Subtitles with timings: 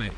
[0.00, 0.16] Kwame.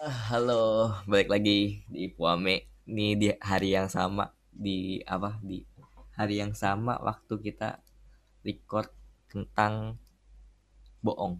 [0.00, 2.72] Halo, balik lagi di Puame.
[2.88, 5.60] Ini di hari yang sama di apa di
[6.16, 7.84] hari yang sama waktu kita
[8.48, 8.88] record
[9.28, 10.00] tentang
[11.04, 11.36] bohong.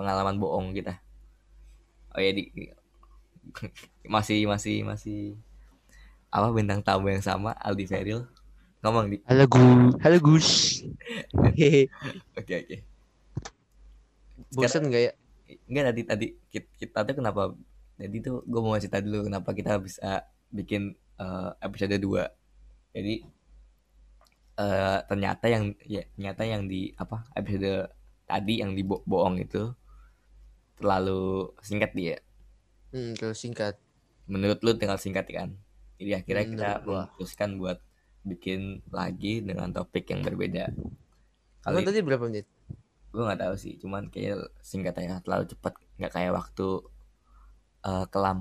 [0.00, 0.96] Pengalaman bohong kita.
[2.16, 2.48] Oh ya di
[4.14, 5.20] masih masih masih.
[6.30, 8.26] Apa bintang tamu yang sama Aldi Feril.
[8.80, 9.16] Ngomong di.
[9.26, 9.98] Halo Gus.
[10.00, 10.48] Halo Gus.
[11.36, 11.88] Oke
[12.38, 12.76] oke.
[14.54, 15.12] Bosan nggak ya?
[15.66, 16.26] enggak tadi tadi.
[16.50, 17.42] Kita, kita tuh kenapa
[18.00, 23.14] jadi tuh gue mau cerita dulu kenapa kita bisa bikin eh, episode 2 jadi
[24.60, 27.92] eh ternyata yang ya ternyata yang di apa episode
[28.24, 29.72] tadi yang di bo- bohong itu
[30.80, 32.16] terlalu singkat dia
[32.92, 33.74] Hmm, kalau singkat.
[34.32, 35.48] menurut lu tinggal singkat kan
[36.00, 37.78] jadi akhirnya Hmm, kita memutuskan buat
[38.24, 38.60] bikin
[38.92, 40.64] lagi dengan topik yang berbeda
[41.64, 42.46] Kalau tadi berapa menit?
[43.12, 44.36] gue nggak tahu sih cuman kayaknya
[44.70, 46.66] singkat aja terlalu cepat nggak kayak waktu
[47.84, 48.38] eh, kelam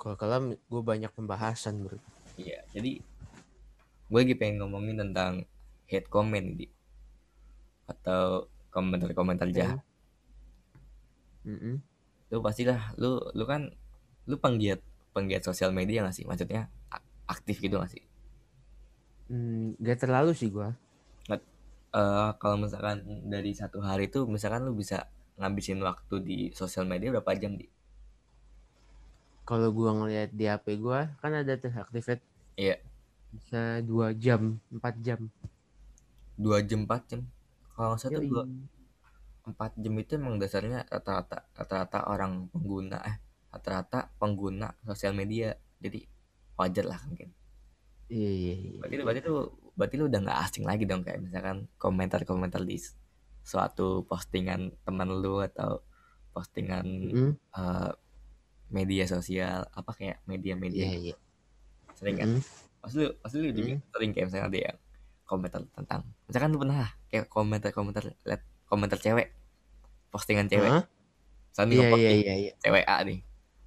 [0.00, 1.98] Kalau kalam gue banyak pembahasan bro.
[2.38, 3.02] Iya, jadi
[4.08, 5.32] gue lagi pengen ngomongin tentang
[5.90, 6.66] hate comment di
[7.92, 9.80] atau komentar-komentar jahat.
[11.46, 11.82] Mm-mm.
[12.32, 13.62] Lu pastilah, lu lu kan
[14.28, 14.80] lu penggiat
[15.14, 16.24] penggiat sosial media gak sih?
[16.28, 16.68] Maksudnya
[17.34, 18.04] aktif gitu gak sih?
[19.28, 20.68] Hmm, gak terlalu sih gue.
[22.00, 22.98] Eh kalau misalkan
[23.32, 24.98] dari satu hari itu misalkan lu bisa
[25.40, 27.66] ngabisin waktu di sosial media berapa jam di?
[29.48, 32.22] Kalau gue ngeliat di HP gue kan ada tuh activate
[32.58, 32.76] Iya,
[33.32, 34.42] bisa dua jam,
[34.74, 35.20] empat jam.
[36.38, 37.20] dua jam empat jam.
[37.76, 38.28] Kalau Yoi.
[38.30, 38.42] dua
[39.48, 43.16] empat jam itu emang dasarnya rata-rata rata-rata orang pengguna eh
[43.48, 46.04] rata-rata pengguna sosial media jadi
[46.54, 47.32] wajar lah mungkin
[48.08, 48.70] Iya iya iya.
[48.80, 49.40] berarti lu berarti tuh
[49.76, 52.80] berarti lu udah nggak asing lagi dong kayak misalkan komentar-komentar di
[53.44, 55.84] suatu postingan teman lu atau
[56.32, 57.32] postingan Mm-mm.
[57.36, 57.90] eh,
[58.68, 61.04] media sosial apa kayak media-media Iya gitu.
[61.04, 61.16] iya.
[61.96, 62.44] sering kan Mm-mm.
[62.80, 64.76] pas lu pas lu juga sering kayak misalnya ada yang
[65.28, 69.28] komentar tentang misalkan lu pernah kayak komentar-komentar liat komentar cewek
[70.18, 70.84] postingan cewek Hah?
[71.48, 72.52] Misalnya nih Iya ngepost iya nih, iya iya.
[72.58, 73.18] cewek A nih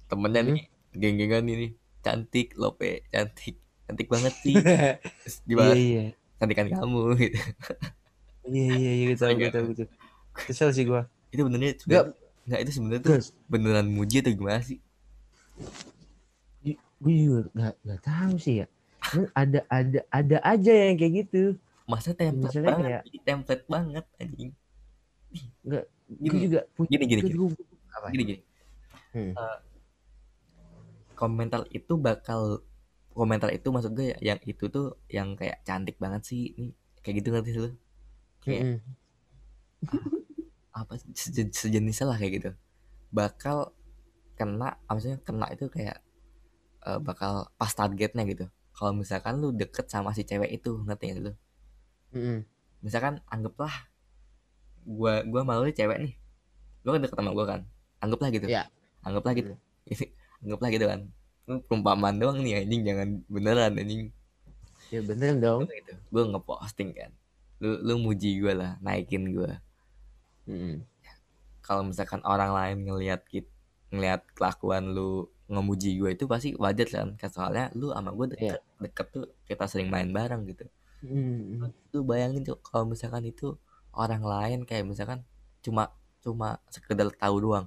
[0.06, 0.48] temennya Hmm.
[0.50, 1.66] nih geng-gengan ini
[1.98, 4.54] cantik lope cantik cantik banget sih
[5.20, 6.04] terus Iya dibalas iya.
[6.36, 7.38] cantikan kamu gitu
[8.44, 9.84] Iya iya iya gitu gitu gitu.
[10.34, 11.02] Kesel sih gue.
[11.28, 12.12] itu benernya Gak sebenarnya
[12.42, 13.14] nggak itu sebenarnya tuh
[13.46, 14.78] beneran muji atau gimana sih
[16.98, 18.66] Gue juga gak, gak tahu sih ya.
[19.02, 21.58] Cuman ada ada ada aja yang kayak gitu.
[21.84, 24.50] masa template banget kayak- template banget anjing
[25.60, 25.84] Enggak,
[26.20, 27.38] Gini, juga punya gini, gini, gini.
[27.96, 28.08] apa?
[28.12, 28.42] gini gini
[29.12, 29.36] Hmm.
[29.36, 29.58] Eh,
[31.20, 32.64] komentar itu bakal
[33.12, 36.72] komentar itu maksud gue ya, yang itu tuh yang kayak cantik banget sih ini
[37.04, 37.70] kayak gitu ngerti lu
[38.44, 38.78] kayak Mm-mm.
[40.72, 42.50] apa sejen- sejenisnya lah kayak gitu
[43.12, 43.58] bakal
[44.38, 45.98] kena maksudnya kena itu kayak
[46.88, 48.46] eh, bakal pas targetnya gitu
[48.76, 51.32] kalau misalkan lu deket sama si cewek itu ngerti gak lu
[52.14, 52.44] Mm-mm.
[52.84, 53.72] misalkan anggaplah
[54.86, 56.14] gua gua malu nih cewek nih.
[56.82, 57.60] Lu kan deket sama gua kan?
[58.02, 58.46] Anggaplah gitu.
[58.50, 58.66] Iya.
[59.02, 59.52] anggaplah gitu.
[60.42, 61.00] Anggaplah gitu kan.
[61.66, 62.82] Perumpamaan doang nih anjing.
[62.86, 64.10] Jangan beneran anjing.
[64.90, 65.60] Ya beneran dong.
[65.66, 65.92] gitu.
[66.10, 67.10] Gua ngeposting kan.
[67.62, 69.58] Lu lu muji gua lah naikin gua.
[70.42, 70.82] Mm-mm.
[71.62, 73.46] kalau misalkan orang lain ngelihat kit
[73.94, 77.14] ngelihat kelakuan lu ngemuji gue itu pasti wajar kan.
[77.30, 80.66] Soalnya lu sama gue deket deket tuh kita sering main bareng gitu.
[81.06, 81.70] Mm-mm.
[81.94, 83.54] lu bayangin tuh kalau misalkan itu
[83.92, 85.20] orang lain kayak misalkan
[85.64, 85.92] cuma
[86.24, 87.66] cuma sekedar tahu doang.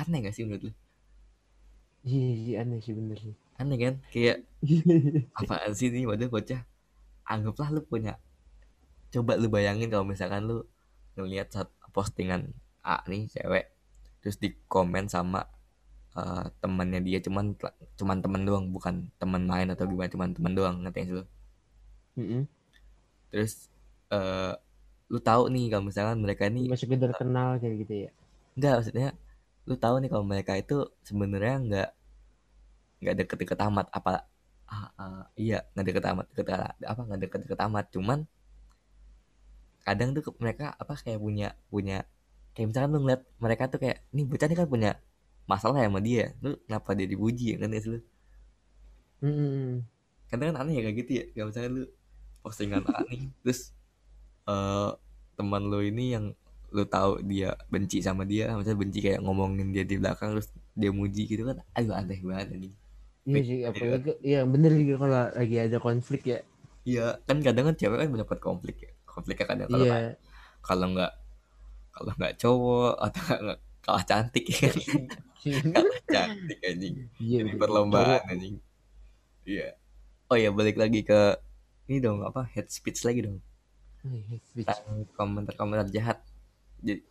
[0.00, 0.72] Aneh gak sih menurut lu?
[2.08, 3.34] Iya, iya aneh sih bener sih.
[3.60, 3.94] aneh kan?
[4.12, 4.38] Kayak
[5.40, 6.60] apaan sih nih waduh bocah.
[7.32, 8.12] Anggaplah lu punya
[9.14, 10.56] coba lu bayangin kalau misalkan lu
[11.16, 12.42] ngelihat satu postingan
[12.84, 13.64] A nih cewek
[14.20, 15.40] terus di komen sama
[16.20, 17.46] eh, temannya dia cuman
[17.98, 21.24] cuman teman doang bukan teman main atau gimana cuman teman doang ngerti sih lu?
[22.18, 22.48] Mm-mm.
[23.30, 23.68] terus
[24.12, 24.52] eh
[25.12, 28.10] lu tahu nih kalau misalkan mereka ini Cuma sekedar kenal kayak gitu ya.
[28.56, 29.08] enggak maksudnya
[29.68, 30.76] lu tahu nih kalau mereka itu
[31.08, 31.88] sebenarnya enggak
[33.02, 33.86] nggak deket-deket amat.
[33.98, 34.10] Apa
[34.68, 36.46] ah, ah, iya nggak deket amat deket
[36.90, 37.84] apa nggak deket-deket amat.
[37.94, 38.18] Cuman
[39.86, 41.96] kadang tuh mereka apa kayak punya punya
[42.54, 44.90] kayak misalkan lu ngeliat mereka tuh kayak nih bocah nih kan punya
[45.50, 47.44] masalah ya sama dia lu kenapa dia dipuji?
[47.54, 47.98] Ya kan ya lu?
[49.22, 49.82] Mm-mm.
[50.30, 51.24] kadang kan aneh ya kayak gitu ya.
[51.32, 51.84] Kayak misalkan lu
[52.44, 53.60] postingan A nih terus
[54.48, 54.90] eh
[55.36, 56.24] teman lu ini yang
[56.68, 60.90] lu tahu dia benci sama dia misalnya benci kayak ngomongin dia di belakang terus dia
[60.92, 62.74] muji gitu kan aduh aneh banget anjing
[63.28, 66.40] Iya sih, apalagi iya bener juga kalau lagi ada konflik ya.
[66.88, 68.90] Iya, kan kadang kan cewek kan mendapat konflik ya.
[69.04, 70.16] Konfliknya kadang kalau Iya.
[70.64, 71.12] kalau nggak
[71.92, 74.74] kalau nggak cowok atau nggak kalah cantik ya kan.
[75.76, 76.94] kalah cantik anjing.
[77.20, 77.38] Iya.
[77.44, 78.32] Jadi perlombaan Cowok.
[78.32, 78.54] anjing.
[79.44, 79.68] Iya.
[80.32, 81.20] Oh ya balik lagi ke
[81.84, 83.44] ini dong apa head speech lagi dong
[84.04, 84.66] Hate speech.
[84.66, 86.18] tentang komentar-komentar jahat.
[86.80, 87.02] Jadi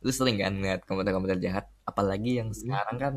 [0.00, 2.58] lu sering kan ngeliat komentar-komentar jahat apalagi yang Hmm.
[2.58, 3.14] sekarang kan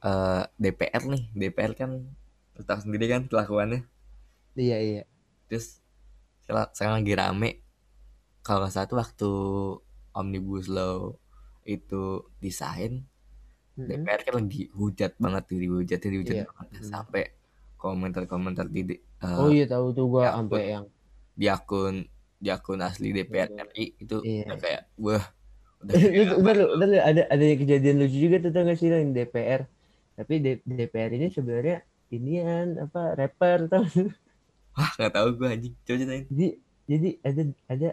[0.00, 1.90] eh, DPR nih DPR kan
[2.56, 3.86] tahu sendiri kan kelakuannya
[4.54, 5.02] Iya iya.
[5.46, 5.78] terus
[6.42, 7.50] sekarang, lagi rame
[8.40, 9.30] kalau nggak salah tuh waktu
[10.12, 11.14] omnibus law
[11.62, 13.04] itu desain
[13.76, 13.86] Mm-mm.
[14.02, 16.44] DPR kan lagi hujat banget tuh dihujat dihujat Iya.
[16.48, 16.90] banget Hmm.
[16.90, 17.22] sampai
[17.76, 20.86] komentar-komentar di eh, Oh iya tahu tuh gua sampai yang
[21.40, 21.94] di akun
[22.42, 23.66] di akun asli DPR Betul.
[23.68, 24.44] RI itu Iya.
[24.44, 25.24] udah kayak wah
[25.84, 26.64] udah kayak udah lu,
[27.08, 29.62] ada ada kejadian lucu juga tuh tau gak sih yang DPR.
[30.18, 31.76] Tapi D- DPR ini sebenarnya
[32.16, 33.84] inian apa rapper tau
[34.76, 36.46] wah nggak tahu gue anjing coba ceritain jadi
[36.88, 37.42] jadi ada
[37.72, 37.88] ada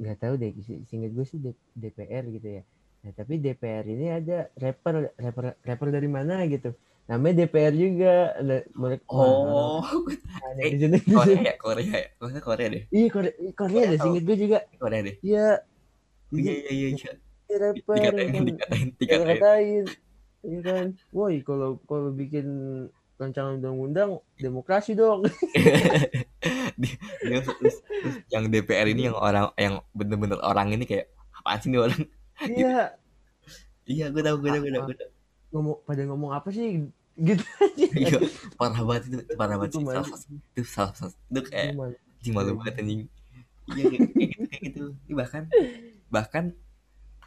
[0.00, 1.38] nggak tahu deh si- seingat gue sih
[1.76, 2.62] DPR gitu ya
[3.04, 6.72] nah tapi DPR ini ada rapper rapper rapper dari mana gitu
[7.06, 8.14] namanya DPR juga.
[8.74, 9.82] Mereka oh.
[9.82, 9.90] Wah,
[10.62, 11.54] eh, netizen Korea ya?
[11.58, 12.08] Korea ya?
[12.42, 12.82] Korea deh.
[12.90, 13.32] Iya Korea.
[13.54, 14.58] Korea deh seingat gue juga.
[14.78, 15.16] Korea deh.
[15.22, 15.48] Iya.
[16.34, 16.70] Iya iya.
[16.74, 17.12] iya iya
[17.46, 19.84] rapper dikatain dikatain dikatain.
[20.42, 20.86] iya kan?
[21.14, 22.46] Woi kalau kalau bikin
[23.16, 25.24] rancangan undang-undang demokrasi dong.
[28.32, 32.02] Yang DPR ini yang orang yang bener-bener orang ini kayak apaan sih nih orang?
[32.44, 32.78] Iya.
[33.86, 35.10] Iya gue tahu gue tahu gue tahu.
[35.56, 36.84] Ngomong pada ngomong apa sih?
[37.16, 37.86] Gitu aja.
[37.90, 38.18] Iya
[38.54, 40.08] parah banget itu parah banget Itu sih salah
[40.52, 42.52] itu salah satu itu kayak anjing malu.
[42.58, 43.00] banget anjing.
[43.66, 45.42] Iya kayak, gitu kayak gitu Ini bahkan
[46.06, 46.44] bahkan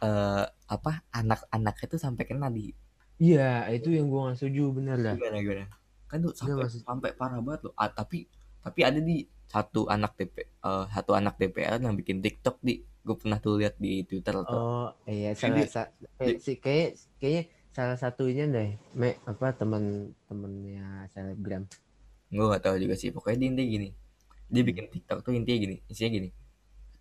[0.00, 2.72] eh apa anak-anak itu sampai kena di
[3.18, 5.12] Iya, itu yang gua gak setuju bener dah.
[5.12, 5.66] gimana gimana?
[6.08, 7.74] Kan tuh sampai maksud- sampai parah banget loh.
[7.74, 8.24] Ah, tapi
[8.58, 12.80] tapi ada di satu anak DP eh, satu anak DPR yang bikin TikTok di.
[13.00, 15.82] Gue pernah tuh lihat di Twitter atau Oh, iya salah Jadi- sa
[16.16, 21.66] kayak, si kayak kayaknya salah satunya deh, me apa teman temennya selebgram.
[22.30, 23.88] gue gak tahu juga sih pokoknya dia intinya gini.
[24.50, 26.28] Dia bikin TikTok tuh intinya gini isinya gini.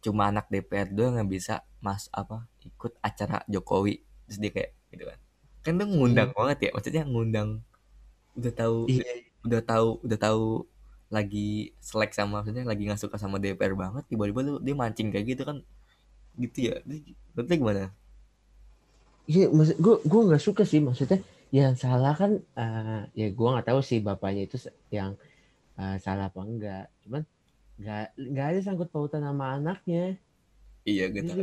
[0.01, 4.01] Cuma anak DPR doang yang bisa mas apa ikut acara Jokowi.
[4.25, 5.19] Terus dia kayak gitu kan.
[5.65, 7.61] Kan tuh ngundang banget ya maksudnya ngundang
[8.37, 9.05] udah tahu Iya,
[9.45, 10.45] udah tahu udah tahu
[11.09, 15.25] lagi selek sama maksudnya lagi nggak suka sama DPR banget tiba-tiba lu dia mancing kayak
[15.37, 15.61] gitu kan.
[16.37, 16.81] Gitu ya.
[17.37, 17.93] Berarti gimana
[19.31, 21.19] iya maksud gua gua nggak suka sih maksudnya
[21.57, 22.31] yang salah kan
[22.61, 24.57] eh, ya gua nggak tahu sih bapaknya itu
[24.97, 25.11] yang
[25.81, 26.83] eh, salah apa enggak.
[27.03, 27.21] Cuman
[27.81, 30.03] nggak nggak ada sangkut pautan sama anaknya.
[30.89, 31.37] iya gue bener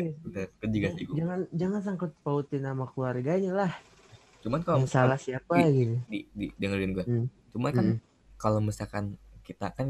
[0.61, 1.17] gue juga sih gua.
[1.21, 3.73] Jangan jangan sangkut pautin sama keluarganya lah.
[4.45, 5.69] cuman kalau Yang salah siapa Iya.
[5.75, 5.95] gitu.
[6.13, 7.27] di, di dengerin gue Hmm.
[7.51, 7.99] cuman kan Hmm.
[8.39, 9.05] kalau misalkan
[9.43, 9.87] kita kan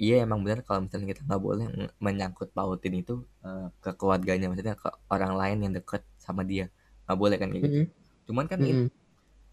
[0.00, 3.14] iya emang benar kalau misalnya kita nggak boleh men- menyangkut pautin itu
[3.44, 6.68] eh, ke keluarganya maksudnya ke orang lain yang deket sama dia
[7.10, 7.84] nggak boleh kan kayak gitu Mm-mm.
[8.30, 8.88] cuman kan ini Mm-mm.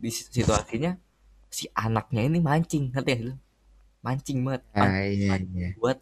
[0.04, 0.92] di situasinya
[1.58, 3.36] si anaknya ini mancing ngerti sih lu?
[4.06, 5.70] mancing banget Ah, iya, iya.
[5.82, 5.98] buat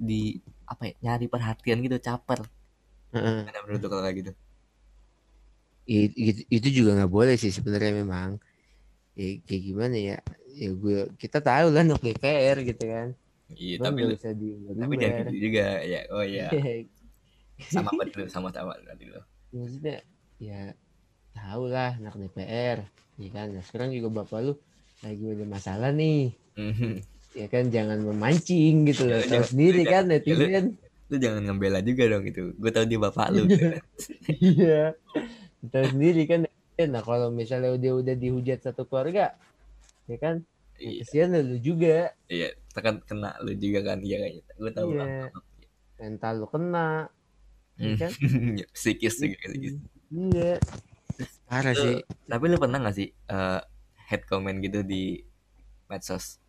[0.00, 2.40] di apa ya nyari perhatian gitu caper
[3.14, 3.38] Heeh.
[3.48, 4.32] ada menurut lu kalau kayak gitu
[5.84, 8.40] I- itu, itu juga nggak boleh sih sebenarnya memang
[9.18, 10.16] ya, kayak gimana ya
[10.60, 13.08] ya gue kita tahu lah anak DPR gitu kan
[13.60, 16.48] iya tapi lu bisa diumbar tapi jangan gitu juga ya oh iya
[17.72, 19.20] sama apa dulu sama sama nanti dulu
[19.54, 19.96] maksudnya
[20.42, 20.60] ya
[21.34, 22.78] tahu lah anak DPR
[23.14, 23.46] ya kan?
[23.50, 24.54] Nah, sekarang juga bapak lu
[25.02, 26.32] lagi ada masalah nih.
[26.54, 26.92] Mhm.
[27.34, 27.66] ya kan?
[27.66, 29.18] Jangan memancing gitu loh.
[29.20, 30.66] Tahu sendiri ya, kan ya, lu- netizen
[31.04, 33.44] lu jangan ngembela juga dong itu gue tau dia bapak lu.
[34.40, 34.96] Iya.
[35.64, 36.88] Tahu sendiri kan netizen.
[36.90, 39.34] nah kalau misalnya dia udah dihujat satu keluarga
[40.06, 40.42] ya kan?
[40.74, 41.04] Iya.
[41.06, 42.10] Kesian lu juga.
[42.26, 44.98] Iya tekan kena lu juga kan iya kayaknya gue tahu Iya.
[44.98, 45.08] lah.
[45.94, 46.88] Mental lu kena
[47.76, 48.10] ya kan?
[48.58, 49.74] Ya, psikis juga psikis.
[50.10, 50.58] Iya
[51.54, 52.02] parah sih.
[52.26, 53.60] tapi lu pernah gak sih eh,
[54.10, 55.22] head comment gitu di
[55.86, 56.42] medsos?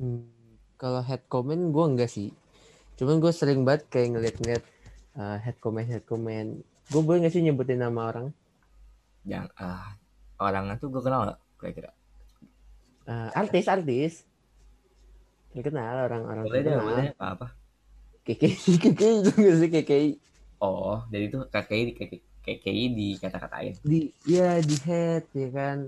[0.00, 0.26] Hmm,
[0.74, 2.34] kalau head comment gue enggak sih.
[2.98, 4.64] Cuman gue sering banget kayak ngeliat-ngeliat
[5.18, 6.62] uh, head comment head comment.
[6.90, 8.26] Gue boleh gak sih nyebutin nama orang?
[9.22, 9.94] Yang ah
[10.42, 11.90] orangnya tuh gue kenal gak kira-kira?
[13.06, 14.12] Uh, artis artis.
[15.54, 16.86] Kenal orang-orang boleh deh terkenal.
[16.90, 17.06] boleh.
[17.14, 17.46] Apa apa
[18.24, 20.10] KKI KKI itu gak sih KKI
[20.64, 21.94] oh jadi tuh KKI di
[22.44, 23.80] KKI di kata-katain.
[23.80, 25.78] Di ya di head ya kan.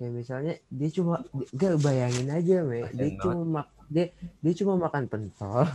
[0.00, 1.20] Kayak misalnya dia cuma
[1.52, 4.08] gak bayangin aja me dia Kasian cuma mak dia
[4.40, 5.68] dia cuma makan pentol.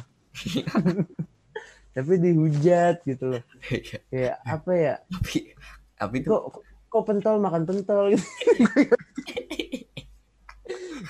[1.96, 3.44] Tapi dihujat gitu loh.
[4.10, 4.96] Kayak apa ya?
[5.14, 5.54] Tapi
[5.96, 8.12] tapi tuh kok kok pentol makan pentol?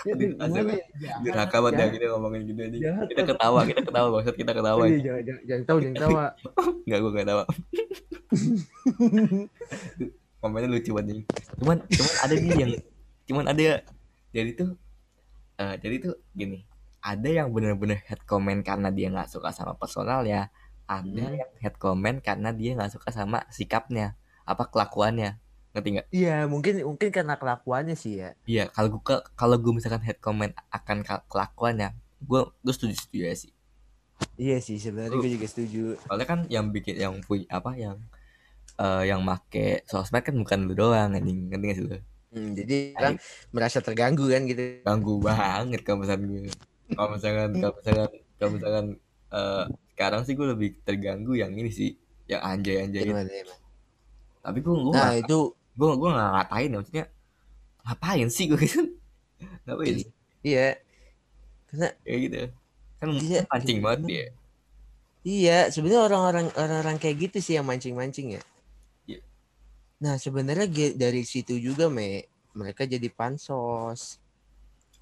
[0.05, 1.17] Gitu ya?
[1.25, 1.93] durhaka banget ya Jahat.
[1.97, 3.09] kita ngomongin gitu aja.
[3.09, 6.23] Kita ketawa kita ketawa maksud kita ketawa Iya, jangan, jangan, jangan tahu, jangan tawa.
[6.85, 7.43] nggak gue nggak tawa
[10.39, 11.25] komennya lucu banget
[11.57, 12.71] cuman cuman ada nih yang
[13.25, 13.81] cuman ada.
[14.29, 14.69] Jadi tuh
[15.57, 16.63] eh, jadi tuh gini.
[16.99, 20.49] Ada yang bener-bener head comment karena dia nggak suka sama personalnya
[20.85, 21.35] ada Hmm.
[21.35, 24.13] yang head comment karena dia nggak suka sama sikapnya
[24.43, 25.37] apa kelakuannya.
[25.71, 26.05] Ngerti nggak?
[26.09, 28.29] Iya, mungkin mungkin karena kelakuannya sih ya.
[28.45, 29.01] iya kalau gue
[29.33, 33.51] kalau gue misalkan head comment akan ka- kelakuannya gue gue setuju setuju ya sih.
[34.35, 35.95] Iya sih, sebenarnya gue juga setuju.
[36.01, 37.97] soalnya kan yang bikin yang punya apa yang
[38.79, 41.49] eh, yang make sosmed kan bukan lu doang anjing.
[41.51, 41.99] Ngerti gak sih lu?
[42.35, 43.15] Hmm, jadi orang
[43.55, 44.83] merasa terganggu kan gitu.
[44.83, 46.51] ganggu banget kalau misalkan gue
[46.91, 48.85] kalau misalkan kalau misalkan kalau misalkan
[49.31, 49.63] eh,
[49.95, 51.95] sekarang sih gue lebih terganggu yang ini sih
[52.27, 53.59] yang anjay anjay Gimana emang?
[54.43, 57.05] tapi gue gue Nah, itu gue gue nggak ngatain ya maksudnya
[57.85, 58.81] ngapain sih gue gitu?
[59.69, 60.09] Ngapain sih?
[60.43, 60.67] Iya.
[61.71, 62.37] Karena kayak gitu.
[62.99, 64.25] Kan Iya, pancing banget dia.
[65.25, 68.41] Iya, sebenarnya orang-orang orang-orang kayak gitu sih yang mancing-mancing ya.
[69.99, 70.03] Iya.
[70.03, 74.19] Nah, sebenarnya dari situ juga me mereka jadi pansos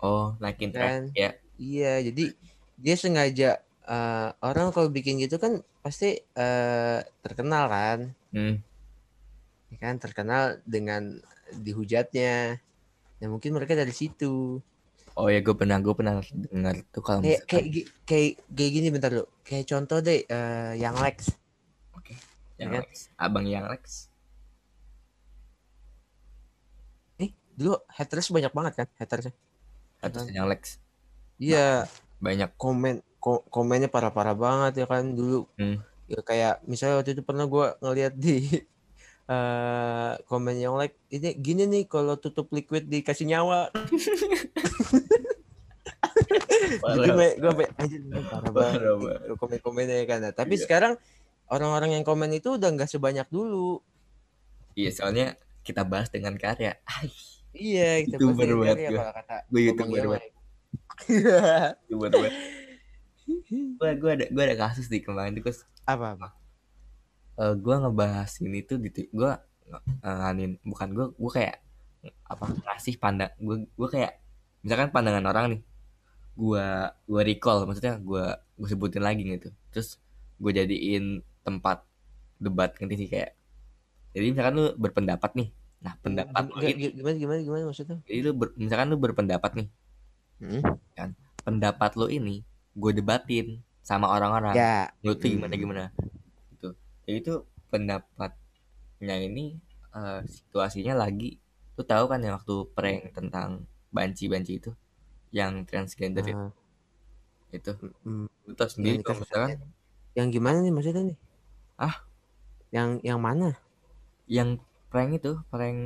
[0.02, 1.10] oh naikin kan.
[1.10, 2.34] track ya Iya, jadi
[2.82, 3.50] dia sengaja
[3.86, 8.00] eh, orang kalau bikin gitu kan pasti eh, terkenal kan,
[8.34, 8.56] hmm.
[9.70, 11.22] ya kan terkenal dengan
[11.54, 12.58] dihujatnya.
[13.22, 14.60] Nah, mungkin mereka dari situ.
[15.14, 17.66] oh ya gue pernah gue pernah dengar tuh kalau Kayak kayak
[18.02, 19.24] kayak kayak gini bentar lu.
[19.46, 21.30] Kayak contoh deh eh, yang Lex.
[21.94, 22.18] oke
[22.58, 22.82] yang kan?
[22.82, 24.10] Lex abang yang Lex
[27.22, 29.34] Eh, dulu haters banyak banget kan hatersnya.
[29.98, 30.28] Kan?
[30.30, 30.78] yang Lex
[31.38, 31.88] Iya,
[32.20, 35.80] banyak komen ko- komennya parah-parah banget ya kan dulu Hmm.
[36.06, 38.44] ya kayak misalnya waktu itu pernah gua ngeliat di
[39.24, 43.72] eh komen yang like ini gini nih kalau tutup liquid dikasih nyawa
[46.84, 47.10] jadi
[47.74, 48.82] anjir ini parah banget
[49.34, 50.64] komen-komennya kan Nah, tapi Iya.
[50.64, 50.94] sekarang
[51.48, 53.80] orang-orang yang komen itu udah nggak sebanyak dulu
[54.74, 56.76] Iya soalnya kita bahas dengan karya.
[56.84, 57.14] Ay,
[57.54, 60.32] iya Youtuber pasti banget ya kata Gue Bang youtuber banget.
[61.90, 62.34] Youtuber banget.
[63.54, 65.54] Gue gue ada gue ada kasus di kemarin tuh
[65.86, 66.30] apa apa?
[67.40, 69.32] Eh, gue ngebahas ini tuh di gue
[70.04, 71.58] nganin bukan gue gue kayak
[72.28, 74.20] apa ngasih pandang gue gue kayak
[74.60, 75.62] misalkan pandangan orang nih
[76.36, 76.68] gue
[77.08, 79.50] gue recall maksudnya gue gue sebutin lagi gitu.
[79.74, 79.98] Terus
[80.42, 81.86] gue jadiin tempat
[82.42, 83.38] debat nanti sih kayak
[84.14, 85.50] jadi misalkan lu berpendapat nih
[85.84, 86.80] nah pendapat lu Gim- ini.
[86.80, 87.98] gim- gimana gimana gimana maksudnya?
[88.08, 89.68] Jadi lu ber- misalkan lu berpendapat nih.
[90.40, 90.62] Hmm?
[91.44, 92.40] pendapat lo ini
[92.74, 94.56] gue debatin sama orang-orang.
[94.56, 94.96] Ya.
[95.04, 95.22] Lu Hmm.
[95.22, 95.54] gimana?
[95.54, 95.84] Gimana
[96.56, 96.72] gitu.
[97.04, 97.34] Jadi itu
[97.68, 99.60] pendapatnya ini
[99.92, 101.38] eh, situasinya lagi.
[101.76, 104.72] Lu tahu kan ya waktu prank tentang banci-banci itu?
[105.30, 106.50] Yang transgender itu, Ah,
[107.52, 107.72] itu.
[108.02, 108.26] Hmm.
[108.44, 109.50] lu tahu sendiri Yang dikasih misalkan.
[110.14, 111.18] Yang gimana nih maksudnya nih?
[111.76, 111.96] Ah?
[112.72, 113.50] Yang yang mana?
[114.24, 114.56] yang
[114.94, 115.80] prank itu prank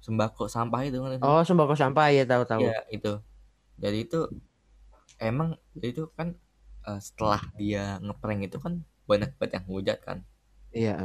[0.00, 2.64] sembako sampah itu kan Oh, sembako sampah ya tahu tahu.
[2.64, 3.12] Iya itu
[3.76, 4.20] jadi itu
[5.20, 6.32] emang jadi itu kan
[6.88, 10.18] eh, setelah dia ngeprank itu kan banyak banget yang hujat kan
[10.72, 10.96] Iya.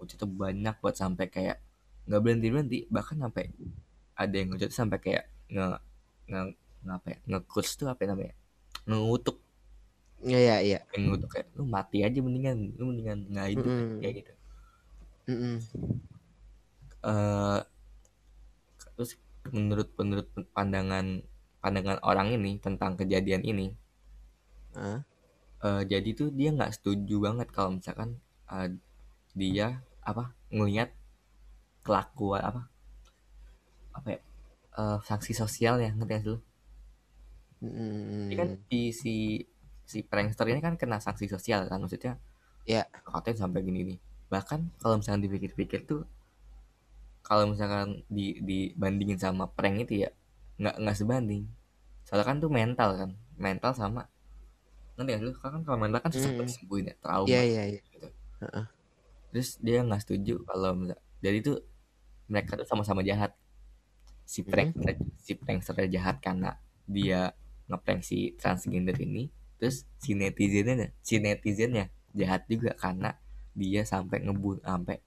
[0.00, 1.60] hujat tuh banyak buat sampai kayak
[2.06, 3.52] nggak berhenti berhenti bahkan sampai
[4.16, 5.66] ada yang hujat sampai kayak nge
[6.30, 6.40] nge
[6.86, 8.34] ngapa ya ngekurs tuh apa ya namanya
[8.88, 9.36] ngutuk
[10.24, 10.78] Iya iya iya.
[10.96, 13.98] ngutuk kayak lu mati aja mendingan lu mendingan nggak hidup Mm-mm.
[14.00, 14.32] kayak gitu
[15.28, 15.54] Mm-mm.
[17.04, 17.60] Eh
[18.94, 19.10] terus
[19.56, 20.26] menurut menurut
[20.56, 21.06] pandangan
[21.62, 23.66] pandangan orang ini tentang kejadian ini
[24.76, 24.98] Ah,
[25.68, 28.10] eh, jadi tuh dia nggak setuju banget kalau misalkan
[28.54, 28.68] eh,
[29.40, 29.68] dia
[30.10, 30.24] apa
[30.56, 30.90] ngelihat
[31.86, 32.62] kelakuan apa
[33.96, 34.20] apa ya
[34.80, 36.36] eh, sanksi sosialnya ngerti gak sih lu?
[38.26, 39.14] Ini kan si si
[39.90, 42.12] si prankster ini kan kena sanksi sosial kan maksudnya
[42.66, 42.82] Ya.
[43.06, 43.98] katanya sampai gini nih
[44.32, 46.02] bahkan kalau misalkan dipikir-pikir tuh
[47.26, 50.10] kalau misalkan di dibandingin sama prank itu ya
[50.62, 51.50] nggak nggak sebanding.
[52.06, 54.06] Soalnya kan tuh mental kan mental sama.
[54.94, 56.38] Nanti kan lu kan kalau mental kan susah Hmm.
[56.38, 57.26] buat disembuhin ya trauma.
[57.26, 57.82] Iya iya iya.
[59.34, 60.86] terus dia nggak setuju kalau
[61.18, 61.58] jadi tuh
[62.30, 63.34] mereka tuh sama-sama jahat.
[64.22, 64.78] Si prank
[65.18, 67.34] si prankster jahat karena dia
[67.66, 69.26] ngeprank si transgender ini
[69.58, 73.18] terus si netizennya si netizennya jahat juga karena
[73.56, 75.02] dia sampai ngebun sampai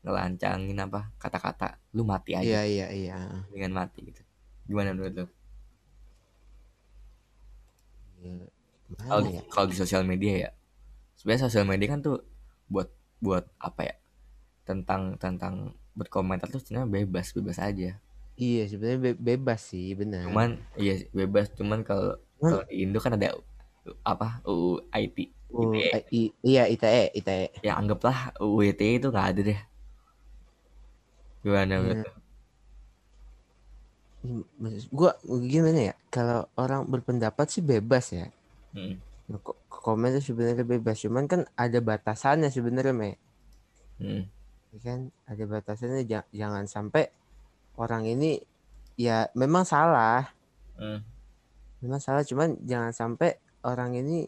[0.00, 3.18] ngelancangin apa kata-kata lu mati aja Iya iya iya.
[3.48, 4.22] dengan mati gitu
[4.64, 5.26] gimana menurut lu
[8.18, 8.46] Iya.
[9.00, 9.42] kalau ya?
[9.48, 10.50] kalau di sosial media ya
[11.14, 12.18] sebenarnya sosial media kan tuh
[12.66, 12.88] buat
[13.18, 13.94] buat apa ya
[14.64, 15.54] tentang tentang
[15.92, 17.98] berkomentar tuh sebenarnya bebas bebas aja
[18.34, 20.22] Iya sebenarnya be- bebas sih benar.
[20.24, 23.34] cuman iya bebas cuman kalau kalau di Indo kan ada
[24.04, 25.16] apa UU IT
[25.48, 27.50] ITE i- iya ITE ITE.
[27.60, 29.60] ya anggaplah UU ITE itu nggak ada deh
[31.40, 32.12] gimana menurut Iya.
[34.18, 34.42] Hmm,
[34.90, 35.94] Gua gimana ya?
[36.08, 38.26] Kalau orang berpendapat sih bebas ya.
[38.74, 38.98] Hmm,
[39.38, 40.98] Ko- Komen sebenarnya bebas.
[40.98, 43.14] Cuman kan ada batasannya sebenarnya, Me.
[43.96, 44.22] hmm,
[44.68, 47.08] Ya kan ada batasannya ja- jangan sampai
[47.74, 48.42] orang ini
[48.94, 50.28] ya memang salah,
[50.74, 50.98] hmm.
[51.78, 54.26] memang salah cuman jangan sampai orang ini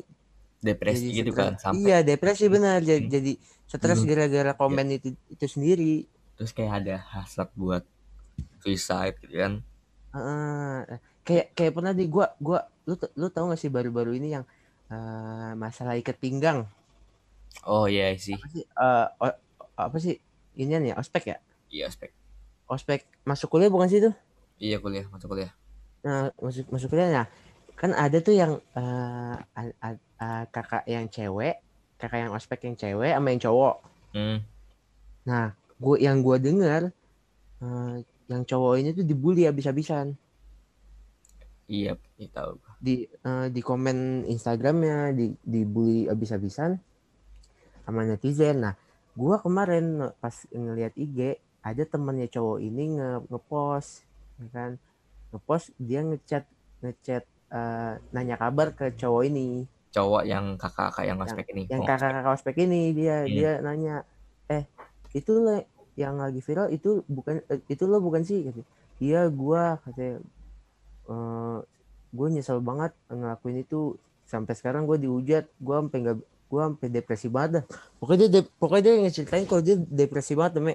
[0.59, 1.41] depresi jadi gitu stres.
[1.41, 3.11] kan sampai Iya, depresi benar jadi, Hmm.
[3.11, 3.33] jadi
[3.67, 6.07] stres gara-gara komen itu itu sendiri.
[6.41, 7.85] Terus kayak ada hasrat buat
[8.65, 9.53] suicide gitu kan.
[10.17, 10.97] Heeh.
[11.21, 14.49] kayak kayak pernah di gua gua lu lu tahu gak sih baru-baru ini yang
[14.89, 16.65] eh, masalah ikat pinggang?
[17.69, 18.41] Oh iya sih.
[18.41, 18.65] Apa sih
[19.21, 19.39] o-
[19.77, 20.17] apa sih
[20.57, 21.37] ini ya ospek ya?
[21.69, 22.09] Iya aspek
[22.73, 24.11] ospek masuk kuliah bukan sih itu?
[24.57, 25.53] Iya kuliah masuk kuliah.
[26.01, 27.13] Nah masuk masuk kuliah.
[27.13, 27.27] Nah
[27.77, 31.61] kan ada tuh yang eh, a- a- a- kakak yang cewek
[32.01, 33.77] kakak yang ospek yang cewek sama yang cowok.
[34.17, 34.41] Hmm.
[35.21, 36.83] nah gua yang gua dengar
[37.65, 37.95] eh,
[38.31, 40.17] yang cowok ini tuh dibully habis-habisan.
[41.75, 46.81] Iya iya tahu di eh, di komen Instagramnya di dibully abis-abisan
[47.85, 48.57] sama netizen.
[48.65, 48.75] Nah,
[49.17, 51.19] gua kemarin pas ngeliat IG
[51.61, 53.91] ada temennya cowok ini nge ngepost,
[54.41, 54.71] ya kan,
[55.33, 56.45] ngepost dia ngechat
[56.85, 61.65] ngechat eh, nanya kabar ke cowok ini, cowok yang kakak-kakak yang aspek ini.
[61.71, 63.37] yang Oh, kakak-kakak ospek ini dia Hmm.
[63.37, 64.05] dia nanya,
[65.13, 65.59] itu lo
[65.95, 68.47] yang lagi viral itu bukan eh, itu lo bukan sih?
[68.47, 68.63] Kata,
[68.99, 70.21] Iya gua katanya
[71.09, 71.59] eh
[72.11, 73.97] gue nyesel banget ngelakuin itu.
[74.27, 77.65] Sampai sekarang gue dihujat gue sampai nggak gue sampai depresi banget dah.
[77.99, 80.75] pokoknya dia dep- pokoknya dia ngeceritain kalau dia depresi banget me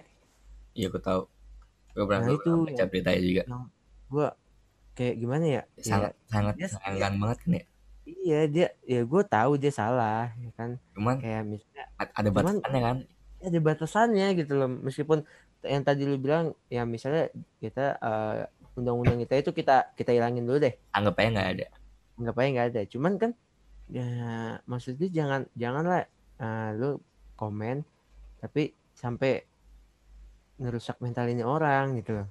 [0.71, 1.23] iya aku tahu.
[1.91, 3.43] Gue pernah Nah, gue itu baca beritanya juga.
[4.05, 4.27] gue
[4.93, 5.61] kayak gimana ya?
[5.77, 7.63] Sangat sangat dia- sayangkan banget kan ya?
[7.63, 7.65] Ya
[8.05, 10.69] iya dia ya gue tahu dia salah ya kan?
[10.93, 12.97] Cuman kayak misalnya ada batasannya kan
[13.47, 14.69] ada batasannya gitu loh.
[14.69, 15.23] Meskipun
[15.65, 17.29] yang tadi lu bilang ya misalnya
[17.61, 18.45] kita eh,
[18.77, 20.73] undang-undang kita itu kita kita hilangin dulu deh.
[20.93, 21.65] Anggap aja nggak ada.
[22.19, 22.81] Nggak apa nggak ada.
[22.89, 23.31] Cuman kan
[23.89, 24.07] ya
[24.65, 26.05] maksudnya jangan janganlah
[26.41, 26.99] eh, lu
[27.35, 27.85] komen
[28.39, 29.43] tapi sampai
[30.61, 32.27] ngerusak mental ini orang gitu loh.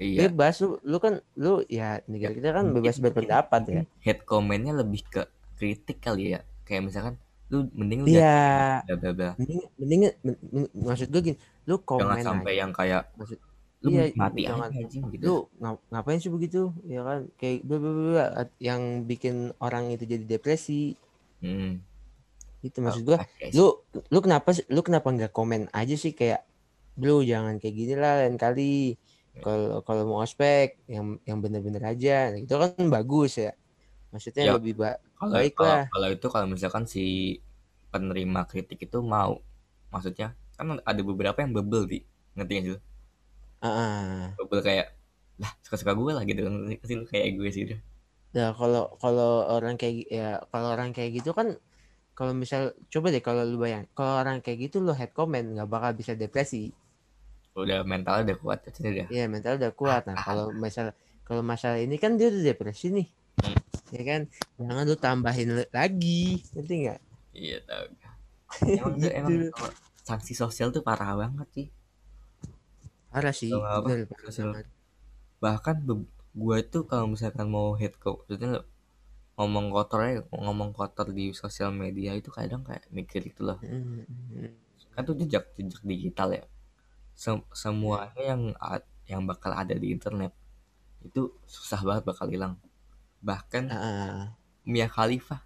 [0.00, 0.32] Iya.
[0.32, 3.82] Bebas lu lu kan lu ya negara kita kan bebas berpendapat ya.
[4.00, 5.22] head commentnya lebih ke
[5.60, 6.40] kritik kali ya.
[6.64, 7.14] Kayak misalkan
[7.50, 8.80] lu mending lu iya.
[8.86, 12.52] Jangan bla bla bla mending mending men- men- maksud gue gini lu jangan komen sampai
[12.52, 13.38] aja yang kayak maksud
[13.80, 15.22] lu Iya, mati jangan- aja gitu.
[15.24, 16.68] Lu ngap- ngapain sih begitu?
[16.84, 17.32] Ya kan?
[17.34, 18.26] Kayak bla bla bla
[18.60, 20.94] yang bikin orang itu jadi depresi.
[21.40, 21.80] Hmm.
[22.60, 23.72] itu maksud gua Oke, lu
[24.12, 26.12] lu kenapa lu kenapa nggak komen aja sih?
[26.12, 26.44] Kayak
[27.00, 29.00] lu jangan kayak gini lah lain kali.
[29.40, 32.28] Kalau kalau mau ospek yang yang bener-bener aja.
[32.28, 33.56] Nah, itu kan bagus ya.
[34.12, 37.04] Maksudnya Ya, lebih ba- kalau baik kalau, lah kalau itu kalau misalkan si
[37.92, 39.36] penerima kritik itu mau
[39.92, 41.98] maksudnya kan ada beberapa yang bebel di
[42.34, 42.80] ngerti gak sih
[43.60, 44.32] ah.
[44.40, 44.96] bebel kayak
[45.40, 46.44] lah suka-suka gue lah gitu.
[46.84, 47.80] Sih kayak gue sih udah
[48.30, 51.58] Nah, kalau kalau orang kayak ya kalau orang kayak gitu kan
[52.14, 55.66] kalau misal coba deh kalau lu bayang kalau orang kayak gitu lu head comment nggak
[55.66, 56.70] bakal bisa depresi.
[57.58, 59.06] Udah mentalnya udah kuat udah.
[59.10, 60.06] Iya mental udah kuat.
[60.06, 60.94] Nah kalau masalah
[61.26, 63.08] kalau masalah ini kan dia udah depresi nih.
[63.96, 64.20] Ya kan?
[64.58, 66.20] Jangan lu tambahin lagi,
[66.54, 67.00] ngerti nggak?
[67.40, 67.84] iya tau
[68.78, 69.18] emang tuh Gitu.
[69.20, 69.70] emang kalau
[70.08, 71.66] sanksi sosial tuh parah banget sih
[73.12, 73.90] Parah sih, apa?
[73.90, 74.50] bener, parah Sosial.
[74.52, 74.66] banget.
[75.44, 75.76] bahkan
[76.42, 78.50] gue itu kalau misalkan mau hate co maksudnya
[79.38, 84.06] ngomong kotor aja ngomong kotor di sosial media itu kadang kayak mikir itu loh Mm,
[84.08, 84.54] mm,
[84.94, 86.42] kan tuh jejak jejak digital ya
[87.22, 88.42] Sem- semuanya yang
[89.12, 90.32] yang bakal ada di internet
[91.08, 91.22] itu
[91.56, 92.54] susah banget bakal hilang
[93.20, 94.16] bahkan ah, ah.
[94.64, 95.44] Mia Khalifa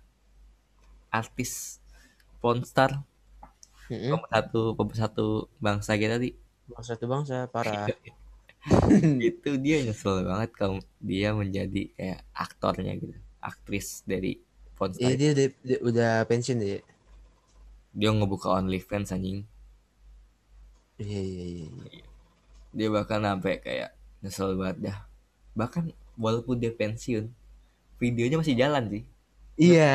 [1.10, 1.78] artis
[2.42, 3.02] pornstar
[3.90, 4.10] Mm-mm.
[4.16, 5.26] pemersatu pemersatu
[5.60, 6.30] bangsa kita tadi
[6.64, 7.84] Bangsa tuh bangsa parah.
[9.28, 13.12] itu dia nyesel banget kalau dia menjadi kayak aktornya gitu
[13.44, 14.40] aktris dari
[14.72, 16.80] pornstar Iya dia, udah dia udah pensiun deh.
[17.92, 19.44] dia ngebuka OnlyFans anjing
[20.96, 21.68] Iya iya iya.
[21.92, 22.04] iya.
[22.74, 23.90] dia bahkan sampai kayak
[24.24, 24.98] nyesel banget dah
[25.52, 27.28] bahkan walaupun dia pensiun
[28.04, 29.02] videonya masih jalan sih
[29.56, 29.94] Iya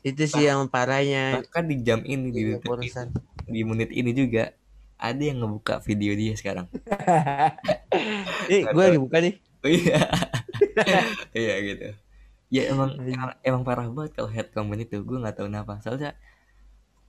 [0.00, 1.40] itu sih yang parahnya.
[1.40, 3.08] bahkan di jam ini di, Iya, detik Pornstar.
[3.08, 4.54] ini, di menit ini juga
[4.96, 6.70] ada yang ngebuka video dia sekarang
[8.46, 9.34] Eh, gue lagi buka nih.
[9.60, 10.00] oh iya
[11.34, 11.88] iya gitu
[12.48, 16.14] ya emang emang, emang parah banget kalau head comment itu gue nggak tahu kenapa soalnya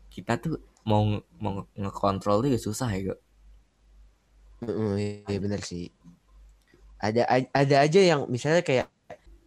[0.09, 1.03] kita tuh mau
[1.37, 3.19] mau ngekontrol juga susah ya kok
[4.55, 4.95] Mm,
[5.27, 5.91] Iya bener sih.
[6.97, 8.87] ada ada aja yang misalnya kayak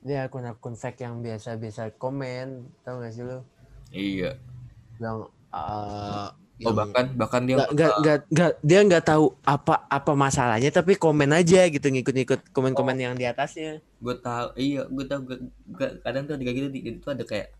[0.02, 3.42] dia akun-akun fake yang biasa-biasa komen tau gak sih lu?
[3.90, 4.38] Iya.
[4.98, 6.30] Yang uh,
[6.66, 10.98] oh bahkan bahkan dia nggak nggak nggak nggak dia nggak tahu apa apa masalahnya tapi
[10.98, 13.78] komen aja gitu ngikut-ngikut komen-komen yang di atasnya.
[14.02, 15.38] Gue tahu iya gue tahu gue,
[15.70, 17.54] gue- kadang tuh kayak gitu itu ada kayak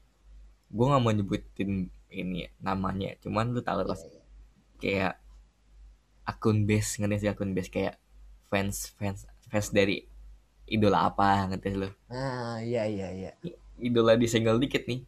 [0.69, 4.11] gue nggak mau nyebutin ini ya, namanya cuman lu tahu pasti
[4.83, 5.21] kayak
[6.27, 7.71] akun base ngerti sih akun base?
[7.71, 8.03] Kayak
[8.51, 10.08] fans fans fans dari
[10.75, 11.89] idola apa ngerti lu?
[12.11, 13.31] Ah iya iya iya.
[13.89, 15.01] Idola disenggol dikit nih.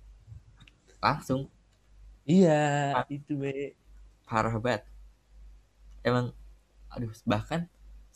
[1.03, 1.49] Langsung.
[2.31, 2.51] Iya
[2.95, 3.05] Ah.
[3.15, 3.51] itu be.
[4.29, 4.83] Parah banget.
[6.05, 6.27] Emang
[6.95, 7.61] aduh bahkan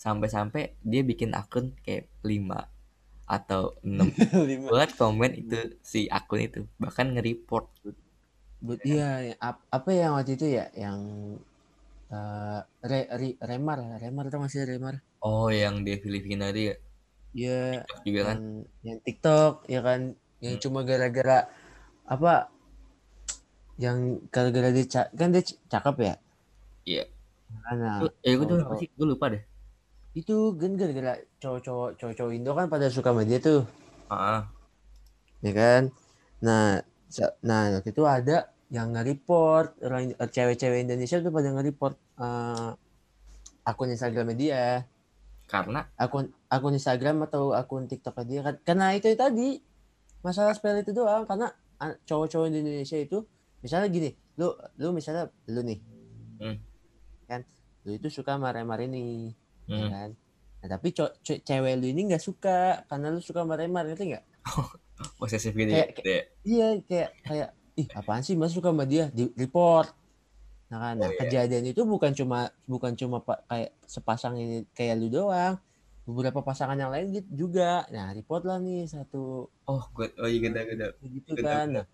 [0.05, 2.67] sampai-sampai dia bikin akun kayak 5
[3.37, 4.09] atau 6
[4.51, 4.69] lima.
[4.73, 6.61] Buat komen itu si akun itu.
[6.83, 7.67] Bahkan nge-report.
[8.67, 10.99] But, iya ap- apa yang waktu itu ya yang
[12.17, 14.95] eh re, Re- remar remar tau gak sih remar?
[15.29, 16.63] Oh yang di Filipina itu
[17.35, 18.37] ya juga kan?
[18.39, 18.43] yang
[18.87, 20.01] yang TikTok ya kan?
[20.39, 20.63] Yang Hmm.
[20.63, 21.51] cuma gara-gara
[22.07, 22.33] apa
[23.75, 26.15] yang gara-gara dia ca- kan dia cakep ya?
[26.87, 27.05] Iya.
[27.55, 28.89] Nah, eh gue tuh apa sih?
[28.95, 29.43] Gue lupa deh.
[30.15, 33.67] Itu kan gara-gara cowok-cowok cowok-cowok Indo kan pada suka sama dia tuh.
[34.07, 34.47] Ah
[35.43, 35.83] ya kan?
[36.41, 36.81] Nah
[37.45, 42.71] nah waktu itu ada yang nge-report orang cewek-cewek Indonesia tuh pada nge-report eh,
[43.67, 44.65] akun Instagramnya dia.
[45.51, 45.85] Karena?
[45.99, 48.55] Akun akun Instagram atau akun TikTok dia kan.
[48.63, 49.59] Karena itu tadi
[50.23, 51.27] masalah sepele itu doang.
[51.27, 51.51] Karena
[52.07, 53.27] cowok-cowok di Indonesia itu
[53.61, 55.79] misalnya gini lu lu misalnya lu nih.
[56.41, 56.57] Hmm.
[57.27, 57.41] kan?
[57.87, 59.31] Lu itu suka marah-marah ini
[59.67, 60.11] ya hmm, kan?
[60.65, 60.89] Nah tapi
[61.23, 64.25] cewek lu ini nggak suka karena lu suka marah-marah ngerti nggak?
[65.19, 65.95] Posesif gitu Kayak- ya?
[65.95, 66.23] Gitu ya.
[66.45, 66.69] iya.
[66.87, 69.11] kayak kayak ih apaan sih mas suka sama dia?
[69.11, 69.91] Di report.
[70.71, 70.95] Nah kan?
[70.99, 71.19] Nah, Oh, iya.
[71.27, 75.59] kejadian itu bukan cuma bukan cuma kayak sepasang ini kayak lu doang
[76.05, 80.39] beberapa pasangan yang lain gitu juga nah report lah nih satu oh gue oh iya
[80.45, 81.75] gede gede gitu Betul, kan betul.
[81.81, 81.87] nah,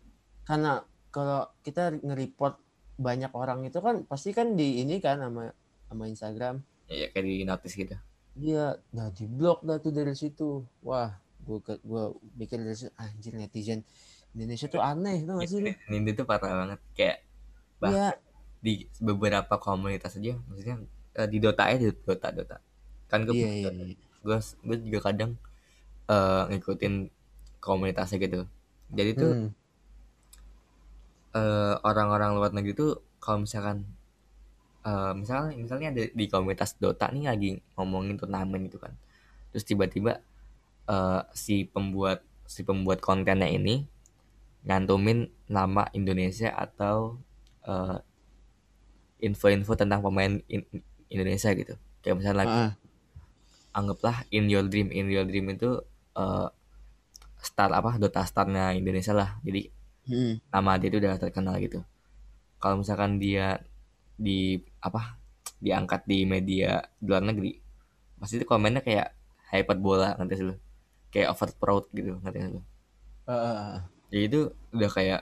[0.49, 0.73] karena
[1.11, 2.55] kalau kita nge-report
[3.01, 5.55] banyak orang itu kan pasti kan di ini kan sama
[5.89, 7.97] sama Instagram ya kayak di notice gitu
[8.31, 10.63] Iya, nah di blok dah tuh dari situ.
[10.87, 11.11] Wah,
[11.43, 13.83] gua ke- gua mikir dari situ, anjir netizen
[14.33, 15.67] Indonesia tuh aneh, tau gak sih lu?
[15.91, 17.19] Nindi tuh parah banget kayak
[17.83, 18.09] bah- Iya,
[18.63, 20.77] di beberapa komunitas aja maksudnya
[21.19, 22.57] eh, di Dota ya di Dota Dota
[23.11, 23.87] kan gue iya, iya, iya.
[24.25, 25.31] gue gue juga kadang
[26.11, 26.95] eh, ngikutin
[27.65, 28.41] komunitasnya gitu.
[28.99, 29.55] Jadi tuh Hmm,
[31.35, 32.91] eh, orang-orang luar negeri tuh
[33.23, 33.87] kalau misalkan
[34.87, 38.93] eh, misalnya misalnya ada di komunitas Dota nih lagi ngomongin turnamen gitu kan.
[39.53, 40.13] Terus tiba-tiba
[40.91, 43.87] eh, si pembuat si pembuat kontennya ini
[44.69, 47.19] nyantumin nama Indonesia atau
[47.67, 47.99] eh,
[49.21, 50.69] info-info tentang pemain in-
[51.13, 51.75] Indonesia gitu.
[52.01, 52.77] Kayak misalnya lagi ah,
[53.77, 55.81] anggaplah in your dream in your dream itu
[56.17, 56.49] eh,
[57.41, 59.39] star apa Dota starnya Indonesia lah.
[59.43, 59.71] Jadi
[60.11, 61.81] hmm, nama dia itu udah terkenal gitu.
[62.61, 63.63] Kalau misalkan dia
[64.21, 65.17] di apa
[65.61, 67.57] diangkat di media di luar negeri
[68.21, 69.17] pasti itu komennya kayak
[69.49, 70.59] hyperbola ngerti sih
[71.09, 72.65] kayak over proud gitu ngerti sih
[73.25, 73.89] ah.
[74.13, 74.41] jadi itu
[74.77, 75.21] udah kayak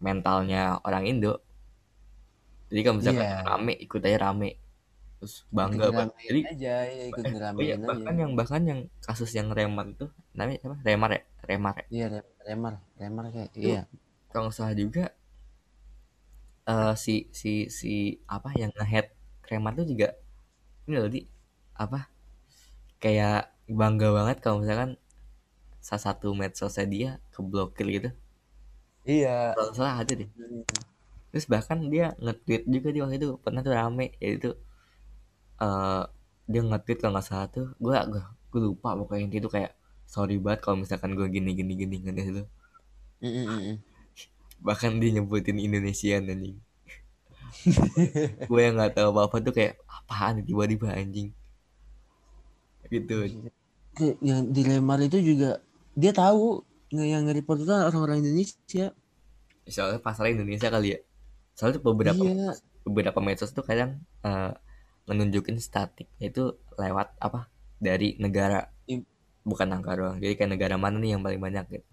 [0.00, 1.44] mentalnya orang Indo.
[2.72, 3.44] Jadi kalau misalkan Iya.
[3.44, 4.50] rame ikut aja rame
[5.20, 8.20] terus bangga banget jadi aja, ya, ikut eh, oh iya, bahkan aja.
[8.24, 10.76] yang bahkan yang kasus yang Remar itu namanya apa?
[10.80, 11.22] Remar ya?
[11.44, 11.84] Remar ya?
[11.92, 13.82] Iya, rem- remar, remar kayak, Itu- iya.
[14.32, 15.12] kalau salah juga
[16.70, 17.92] eh si si si
[18.24, 19.12] apa yang ngehead
[19.50, 20.14] Remar tuh juga
[20.88, 21.20] ini loh di.
[21.76, 22.06] Apa?
[23.02, 24.96] Kayak bangga banget kalau misalkan
[25.80, 28.10] salah satu medsosnya dia keblokir gitu.
[29.04, 29.56] Iya.
[29.56, 30.28] kalau salah ada deh.
[30.36, 30.62] Hmm.
[31.30, 34.50] terus bahkan dia nge-tweet juga di waktu itu pernah tuh rame yaitu
[35.60, 36.02] eh
[36.50, 39.72] dia nge-tweet kalau nggak salah tuh gue gue gue lupa pokoknya itu kayak
[40.10, 42.44] sorry banget kalau misalkan gue gini gini gini ngerti itu
[43.22, 43.76] hmm, hmm, hmm.
[44.66, 46.58] bahkan dia nyebutin Indonesian anjing
[48.50, 51.30] gue yang nggak tahu apa apa tuh kayak apaan tiba-tiba anjing
[52.90, 53.30] gitu
[54.18, 55.62] yang di remar itu juga
[55.94, 58.90] dia tahu yang nge-report itu orang-orang Indonesia.
[59.70, 60.98] soalnya pasarnya Indonesia kali ya
[61.54, 62.58] soalnya tuh beberapa Iya.
[62.82, 64.50] beberapa medsos tuh kadang eh,
[65.08, 66.42] ngenunjukin statik itu
[66.80, 67.48] lewat apa
[67.80, 68.68] dari negara
[69.44, 71.86] bukan angka doang jadi kayak negara mana nih yang paling banyak gitu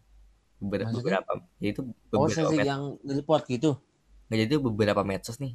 [0.61, 1.01] Beber- Maksudnya?
[1.21, 1.81] beberapa jadi itu
[2.15, 3.71] Oh, beberapa med- yang nge-report gitu.
[4.27, 5.53] nggak jadi itu beberapa medsos nih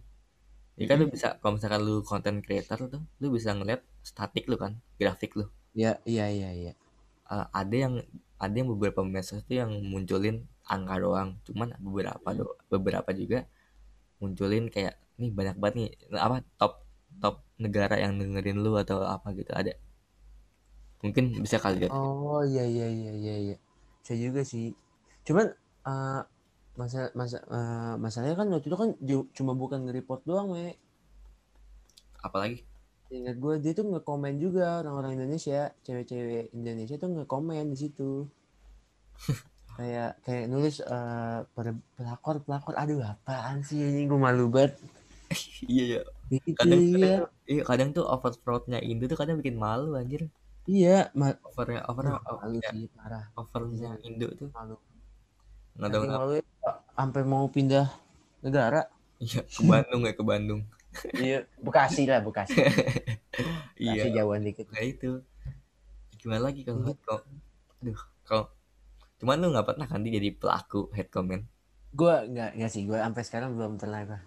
[0.79, 1.15] jadi kan lu Mm-mm.
[1.17, 5.47] bisa kalau misalkan lu content creator tuh lu bisa ngeliat statik lu kan grafik lu
[5.73, 6.73] Iya, iya, iya, iya.
[7.33, 7.95] Eh, ada yang
[8.45, 12.39] ada yang beberapa medsos tuh yang munculin angka doang cuman beberapa Hmm.
[12.39, 13.39] do beberapa juga
[14.23, 16.73] munculin kayak nih banyak banget nih apa top
[17.23, 19.73] top negara yang dengerin lu atau apa gitu ada
[21.03, 23.57] mungkin bisa kali lihat Oh iya iya iya iya iya.
[24.07, 24.67] Saya juga sih.
[25.27, 25.47] Cuman
[25.91, 26.21] eh
[26.81, 28.91] masa masa eh, masalahnya kan waktu itu kan
[29.37, 30.65] cuma bukan nge-report doang, me.
[32.23, 32.65] apalagi
[33.19, 38.11] Ingat gue dia tuh nge-komen juga orang-orang Indonesia, cewek-cewek Indonesia tuh nge-komen di situ.
[39.77, 44.73] kayak kayak nulis eh per- pelakor pelakor aduh apaan sih ini gue malu banget
[45.73, 47.63] iya ya gitu kadang, iya tuh, iya.
[47.67, 50.31] kadang tuh overflow-nya Indo tuh kadang bikin malu anjir.
[50.65, 53.25] Iya ma- overnya over aduh, malu ya, sih parah.
[53.35, 54.49] overnya Indo tuh.
[54.55, 54.77] Malu.
[55.77, 56.33] Nggak tahu malu
[56.95, 57.91] sampai mau pindah
[58.41, 58.87] negara.
[59.19, 60.63] Iya ke Bandung ya ke Bandung.
[61.25, 62.57] Iya Bekasi lah Bekasi.
[63.83, 64.13] Iya.
[64.13, 64.69] Jauhan dikit.
[64.71, 65.11] Kayak itu.
[66.21, 66.89] Gimana lagi kalau Iya.
[66.95, 67.41] head comment
[67.83, 68.45] aduh kalau
[69.19, 71.43] cuman lu nggak pernah kan jadi pelaku head comment
[71.93, 72.87] gue nggak nggak sih.
[72.87, 74.23] Gue sampai sekarang belum pernah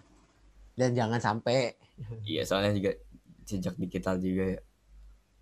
[0.76, 1.72] dan jangan sampai
[2.30, 2.90] iya soalnya juga
[3.46, 4.60] sejak digital juga ya.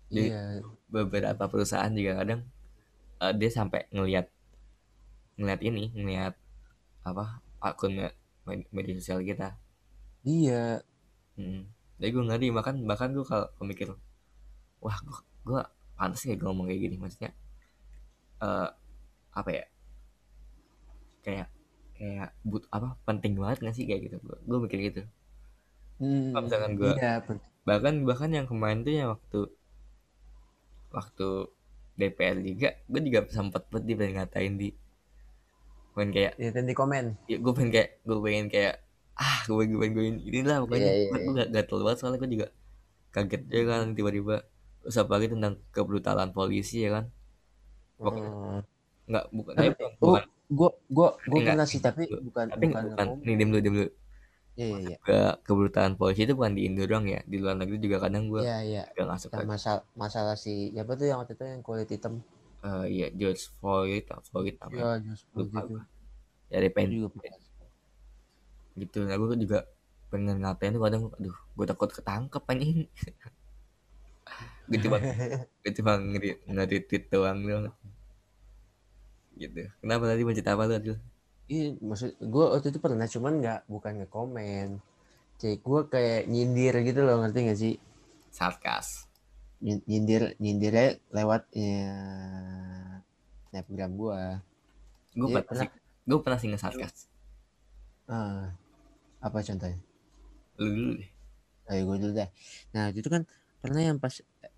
[0.09, 0.61] Di- iya.
[0.89, 2.41] beberapa perusahaan juga kadang
[3.23, 4.27] eh, dia sampai ngelihat
[5.39, 6.33] ngelihat ini ngelihat
[7.09, 7.25] apa
[7.61, 9.55] akun me- med- media sosial kita.
[10.25, 10.83] Iya.
[11.39, 11.67] Hmm.
[11.99, 13.87] jadi gue ngeri bahkan bahkan gue kalau kalau mikir
[14.83, 15.61] wah gue gue
[15.97, 16.95] pantas nggak gue ngomong kayak gini?
[17.01, 17.31] Maksudnya
[18.41, 18.69] eh
[19.35, 19.65] apa ya?
[21.25, 21.47] Kayak
[21.97, 24.17] kayak but apa penting banget nggak sih kayak gitu?
[24.47, 25.01] Gue mikir gitu
[25.95, 27.23] Hmm, Kalau misalkan gua- iya
[27.63, 29.39] bahkan bahkan yang kemarin tuh yang waktu
[30.91, 31.27] waktu
[31.95, 34.69] DPR juga gue juga sempat banget dia pengen ngatain di
[35.91, 37.05] pengen kayak ya dan di komen.
[37.25, 38.75] Ya gue pengen kayak gue pengen kayak
[39.15, 40.83] ah gue pengen gue pengen gue inilah pokoknya.
[40.85, 42.47] Iya, iya, gue gak gatel banget soalnya gue juga
[43.09, 44.35] kaget juga kan tiba-tiba
[44.81, 47.05] terus apalagi tentang kebrutalan polisi ya kan?
[47.95, 48.59] Pokoknya- Hmm.
[49.05, 52.83] nggak bukan Tapi, tapi oh, bukan gue gue gue pernah sih tapi bukan tapi bukan
[52.87, 53.07] bukan.
[53.21, 53.89] nih diem dulu diem dulu
[54.55, 58.07] iya iya ke kebrutalan polisi itu bukan di Indo doang ya di luar negeri juga
[58.07, 58.83] kadang gue iya iya.
[58.95, 62.23] gak suka yang masalah masalah si ya apa tuh yang waktu itu yang kulit hitam?
[62.65, 65.77] Eh, iya George Floyd Floyd apa iya just lupa gitu.
[66.49, 67.07] ya pengen juga
[68.75, 69.59] gitu nah gue juga
[70.15, 72.87] pengen ngatain tuh kadang aduh gue takut ketangkep anjing.
[74.65, 74.97] Gue cuma
[75.61, 77.69] gue cuma ngeri ngedit doang doang.
[79.35, 79.67] Gitu.
[79.83, 80.95] Kenapa tadi mencet apa lu Adil?
[81.45, 84.67] Iya maksud gue waktu itu pernah cuman nggak bukan nge-komen
[85.35, 87.75] cek gue kayak nyindir gitu loh ngerti gak sih?
[88.31, 89.03] Sarkas.
[89.59, 91.91] Nyin- nyindir nyindirnya lewat ya,
[93.51, 94.19] snapgram gue
[95.15, 95.71] gue Iya, pernah sih
[96.05, 96.95] gue pernah sih nge-sarkas.
[98.07, 98.51] Ah
[99.19, 99.79] apa contohnya?
[100.61, 101.09] Lu dulu deh.
[101.65, 102.29] Ayo gue dulu deh
[102.71, 103.25] nah itu kan
[103.59, 104.13] pernah yang pas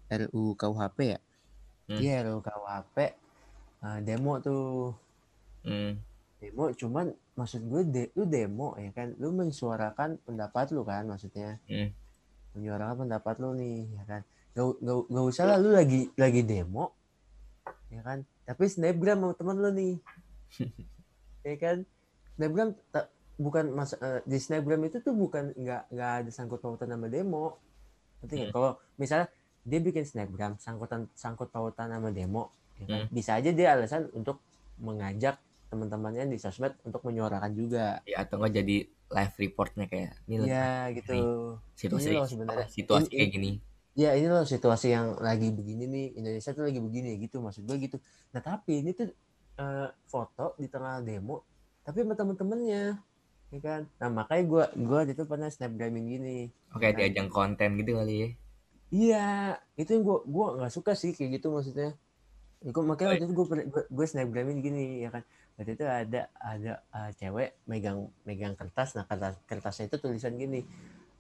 [0.08, 1.20] RU KUHP ya?
[1.88, 2.00] Hmm.
[2.00, 2.96] iya RU KUHP
[3.78, 4.94] eh, demo tuh.
[5.64, 6.00] Hmm.
[6.38, 11.58] Demo cuman maksud gue de, lu demo ya kan lu mensuarakan pendapat lu kan maksudnya
[11.66, 11.90] Hmm.
[12.54, 14.22] menyuarakan pendapat lu nih ya kan
[14.54, 16.94] gak, gak, gak usah lah lu lagi lagi demo
[17.90, 19.94] ya kan tapi snapgram sama temen lu nih
[21.48, 21.78] ya kan
[22.38, 26.90] snapgram ta- bukan mas eh, di snapgram itu tuh bukan nggak nggak ada sangkut pautan
[26.90, 27.58] sama demo
[28.22, 28.34] nggak?
[28.34, 28.50] Hmm.
[28.50, 29.28] kalau misalnya
[29.62, 33.00] dia bikin snapgram sangkutan sangkut pautan sama demo ya kan?
[33.06, 33.10] Hmm.
[33.10, 34.42] bisa aja dia alasan untuk
[34.78, 35.38] mengajak
[35.68, 38.00] teman-temannya di sosmed untuk menyuarakan juga.
[38.08, 41.16] Ya atau enggak jadi live reportnya kayak ini loh Iya gitu.
[41.76, 42.68] Situasi ini loh sebenarnya.
[42.68, 43.52] situasi Ini- kayak gini.
[43.98, 46.08] Ya ini loh situasi yang lagi begini nih.
[46.20, 47.98] Indonesia tuh lagi begini gitu maksud gue gitu.
[48.32, 49.10] Nah tapi ini tuh
[49.58, 51.42] eh, foto di tengah demo
[51.82, 53.00] tapi sama temen-temennya
[53.48, 53.82] ya kan?
[53.98, 56.38] Nah makanya gue gue itu pernah snapgramin gini.
[56.72, 57.00] Oke Kan.
[57.00, 58.30] diajang konten gitu kali ya?
[58.88, 59.28] iya
[59.76, 61.92] itu yang gue gue nggak suka sih kayak gitu maksudnya.
[62.62, 65.24] Gue makanya waktu itu gue gue, gue snapgramin gini ya kan
[65.58, 68.94] waktu itu ada ada eh, cewek megang megang kertas.
[68.94, 70.62] Nah kertas kertasnya itu tulisan gini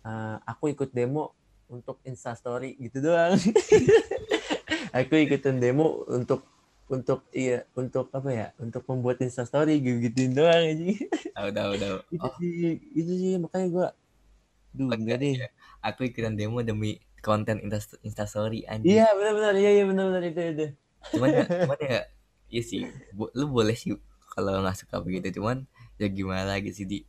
[0.05, 1.33] eh, aku ikut demo
[1.67, 3.35] untuk instastory gitu doang.
[4.95, 6.47] Aku ikutin demo untuk
[6.87, 10.85] untuk iya untuk apa ya untuk membuat instastory gitu gituin doang aja
[11.35, 11.97] tahu tahu tahu.
[12.15, 12.33] Itu oh.
[12.39, 13.87] sih itu sih makanya gue
[14.71, 15.31] duh enggak deh.
[15.35, 15.47] iya.
[15.83, 18.95] aku ikutan demo demi konten insta instastory anjing.
[18.95, 20.65] Iya benar-benar iya iya benar-benar itu itu.
[21.11, 21.99] Cuman ya cuman ya
[22.47, 23.91] iya sih bo- lu boleh sih
[24.37, 27.01] kalau nggak suka begitu cuman ya gimana lagi sih di?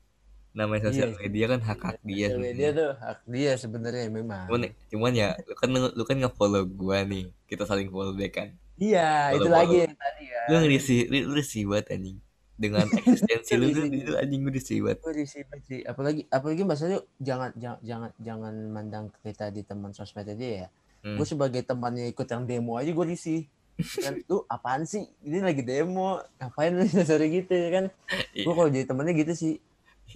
[0.49, 1.19] Namanya sosial Iya.
[1.21, 4.49] media kan hak hak dia Sosial media tuh hak dia sebenarnya memang.
[4.49, 8.33] Cuman cuman ya lu kan lu kan nge follow gua nih kita saling follow back
[8.35, 8.49] kan.
[8.75, 9.85] Iya itu Follow- lagi follow.
[9.85, 10.43] yang tadi ya.
[10.49, 12.19] Lu lu, lu risih banget anjing.
[12.59, 14.99] Dengan eksistensi lu tuh itu anjing gue risih banget.
[14.99, 19.93] Gue risih banget sih apalagi apalagi maksudnya jangan jangan jangan jangan mandang kita di teman
[19.93, 20.69] sosmed aja ya.
[20.99, 21.15] Hmm.
[21.15, 23.47] gue sebagai temannya ikut yang demo aja gue risih
[23.79, 25.07] kan lu apaan sih?
[25.21, 26.19] Ini lagi demo.
[26.37, 27.85] Ngapain lu sorry gitu ya kan?
[28.33, 28.53] Gue Iya.
[28.53, 29.55] kalau jadi temannya gitu sih.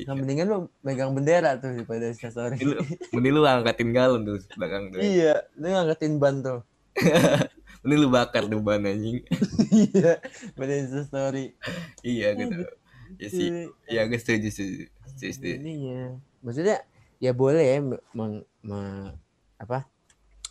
[0.03, 2.81] Nah, mendingan lu megang bendera tuh daripada story Mending lu,
[3.13, 4.99] mending lu angkatin galon tuh belakang tuh.
[4.99, 6.61] Iya lu ngangkatin ban tuh.
[7.85, 9.21] Ini lu bakar tuh ban anjing.
[9.69, 10.17] Iya
[10.57, 11.53] pada Insta story
[12.01, 12.65] iya gitu.
[13.21, 13.69] Ya sih.
[13.85, 14.89] Ya gue setuju setuju,
[15.21, 15.61] setuju.
[15.61, 16.81] ininya maksudnya
[17.21, 17.79] ya boleh ya
[18.17, 19.13] meng, me-
[19.61, 19.85] apa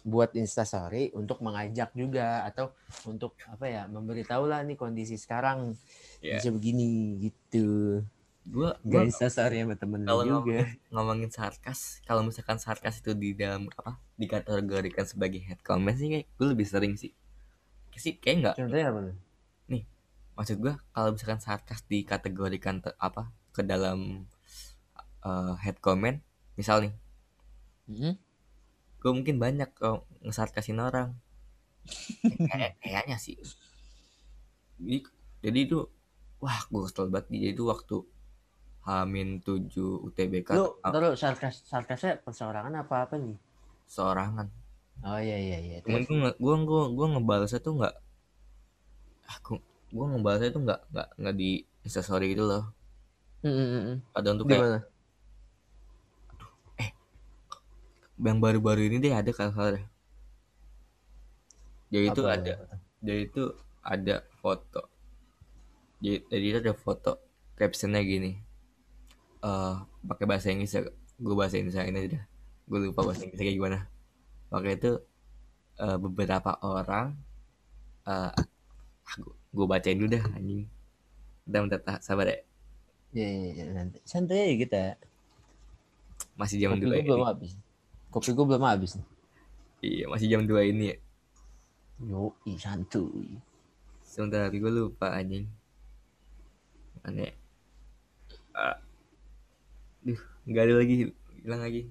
[0.02, 2.74] buat instastory untuk mengajak juga atau
[3.06, 5.78] untuk apa ya memberitahu lah nih kondisi sekarang.
[6.22, 6.38] Iya.
[6.42, 8.02] bisa begini gitu.
[8.42, 10.66] Gue gak instastory sama temen kalau juga.
[10.90, 16.26] ngomongin sarkas kalau misalkan sarkas itu di dalam apa dikategorikan sebagai head comment sih kayak
[16.38, 17.14] gue lebih sering sih.
[17.94, 18.56] Sih kayak nggak?
[18.58, 19.18] Contohnya apa nih?
[20.42, 24.26] Maksud gue kalau misalkan sarkas dikategorikan te- apa ke dalam
[25.22, 26.18] eh, head comment
[26.58, 26.94] misal nih
[27.86, 28.14] Mm-mm.
[29.02, 31.18] Gue mungkin banyak kalau ngesarkasin orang.
[32.50, 33.34] Kayak kayaknya sih.
[34.78, 34.98] Jadi,
[35.42, 35.78] jadi itu
[36.38, 37.34] wah gue kesel banget.
[37.34, 37.98] Jadi itu waktu
[38.86, 39.70] Hamin 7
[40.10, 43.38] UTBK lu ah, terus sarkas sarkasnya perseorangan apa apa nih?
[43.86, 44.50] Seorangan.
[45.06, 45.78] Oh iya iya iya.
[45.86, 46.38] Cuman terus?
[46.38, 47.96] gue gue gue gue ngebalasnya tuh nggak
[49.30, 49.54] aku
[49.94, 52.74] gue ngebalasnya tuh nggak nggak nggak di instastory gitu loh.
[53.42, 54.06] Mm-mm-mm.
[54.14, 54.80] kadang tuh kayak gimana
[58.22, 59.82] yang baru-baru ini deh ada kalau
[61.92, 62.54] jadi itu ada
[63.04, 63.44] jadi itu
[63.84, 64.88] ada foto.
[66.02, 67.12] Jadi, itu ada foto
[67.60, 68.40] captionnya gini.
[69.44, 69.76] Eh
[70.08, 70.82] pakai bahasa Inggris ya
[71.22, 72.22] gue bahasa Indonesia ini aja
[72.66, 73.80] gue lupa bahasa Inggrisnya kayak gimana.
[74.48, 74.92] Pakai itu
[75.82, 77.18] eh, beberapa orang
[78.08, 78.34] eh
[79.52, 80.64] gue bacain dulu dah anjing.
[81.44, 82.40] Bentar bentar tahan, sabar ya.
[83.12, 84.00] Iya, iya, iya, nanti.
[84.08, 84.84] Santai aja kita.
[86.40, 87.60] masih dua gue ini belum habis.
[88.12, 89.00] Kopi gue belum habis.
[89.00, 89.08] nih.
[89.82, 90.98] iya masih jam dua ini ya
[92.02, 93.38] Yo, santuy.
[94.02, 95.46] sebentar tapi gue lupa anjing
[97.02, 97.34] mana ya?
[98.54, 98.78] Ah.
[100.06, 100.96] Duh, nggak ada lagi
[101.42, 101.82] hilang lagi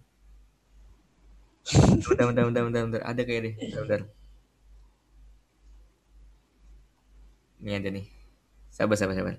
[2.07, 3.03] bentar bentar bentar bentar, bentar.
[3.07, 4.01] ada kayak deh bentar, bentar.
[7.61, 8.07] ini ada nih
[8.71, 9.37] sabar sabar sabar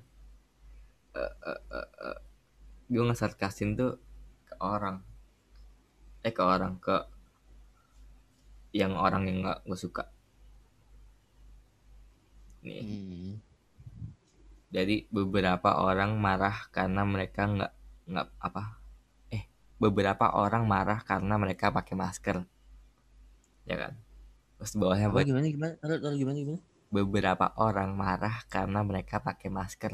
[1.11, 2.17] Eh, eh, eh, eh.
[2.87, 3.99] gue ngesarkasin tuh
[4.47, 5.03] ke orang
[6.27, 6.95] eh ke orang ke
[8.71, 10.03] yang orang yang nggak gue suka
[12.65, 13.31] nih Hmm.
[14.71, 17.73] Jadi beberapa orang marah karena mereka nggak
[18.07, 18.63] nggak apa?
[19.35, 19.43] Eh,
[19.83, 22.37] beberapa orang marah karena mereka pakai masker,
[23.67, 23.93] ya kan?
[24.61, 25.73] Terus bawahnya Apa gimana gimana?
[25.81, 26.59] Taruh, taruh gimana gimana?
[26.91, 29.93] Beberapa orang marah karena mereka pakai masker.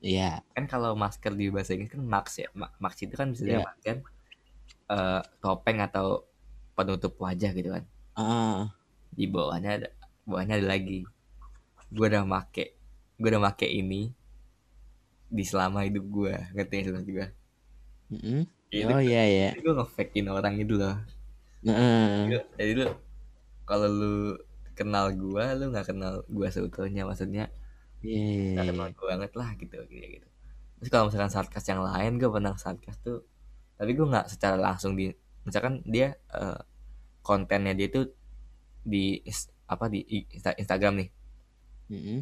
[0.00, 0.30] Iya.
[0.54, 2.48] Kan kalau masker di bahasa Inggris kan mask ya.
[2.60, 3.60] Ma- Mask itu kan bisa Iya.
[3.64, 3.98] diartikan
[4.90, 6.24] eh, topeng atau
[6.76, 7.84] penutup wajah gitu kan.
[8.16, 8.70] Ah,
[9.14, 9.88] Di bawahnya ada
[10.26, 11.04] bawahnya ada lagi.
[11.90, 12.74] Gue udah make,
[13.18, 14.14] gue udah make ini
[15.30, 17.28] di selama hidup gue, ngerti sih maksud gue?
[18.10, 18.40] mm-mm.
[18.70, 19.48] Itu Oh iya iya.
[19.58, 20.98] gue ngefakein orang itu loh
[22.56, 22.86] jadi lu
[23.68, 24.14] kalau lu
[24.72, 27.52] kenal gua lu nggak kenal gua seutuhnya maksudnya
[28.00, 28.56] iya.
[28.56, 30.28] nggak kenal gua banget lah gitu gitu gitu
[30.80, 33.20] terus kalau misalkan sarkas yang lain gue pernah sarkas tuh
[33.80, 35.08] tapi gue nggak secara langsung di
[35.42, 36.60] misalkan dia eh,
[37.24, 38.12] kontennya dia tuh
[38.84, 39.24] di
[39.64, 41.08] apa di Insta- Instagram nih
[41.90, 42.18] Mm-mm.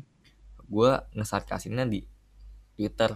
[0.64, 2.06] gue ngesarkasinnya di
[2.74, 3.10] Twitter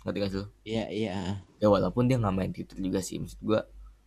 [0.00, 0.46] ngerti gak sih lu?
[0.64, 1.16] Iya iya.
[1.58, 3.60] ya walaupun dia nggak main Twitter juga sih maksud gue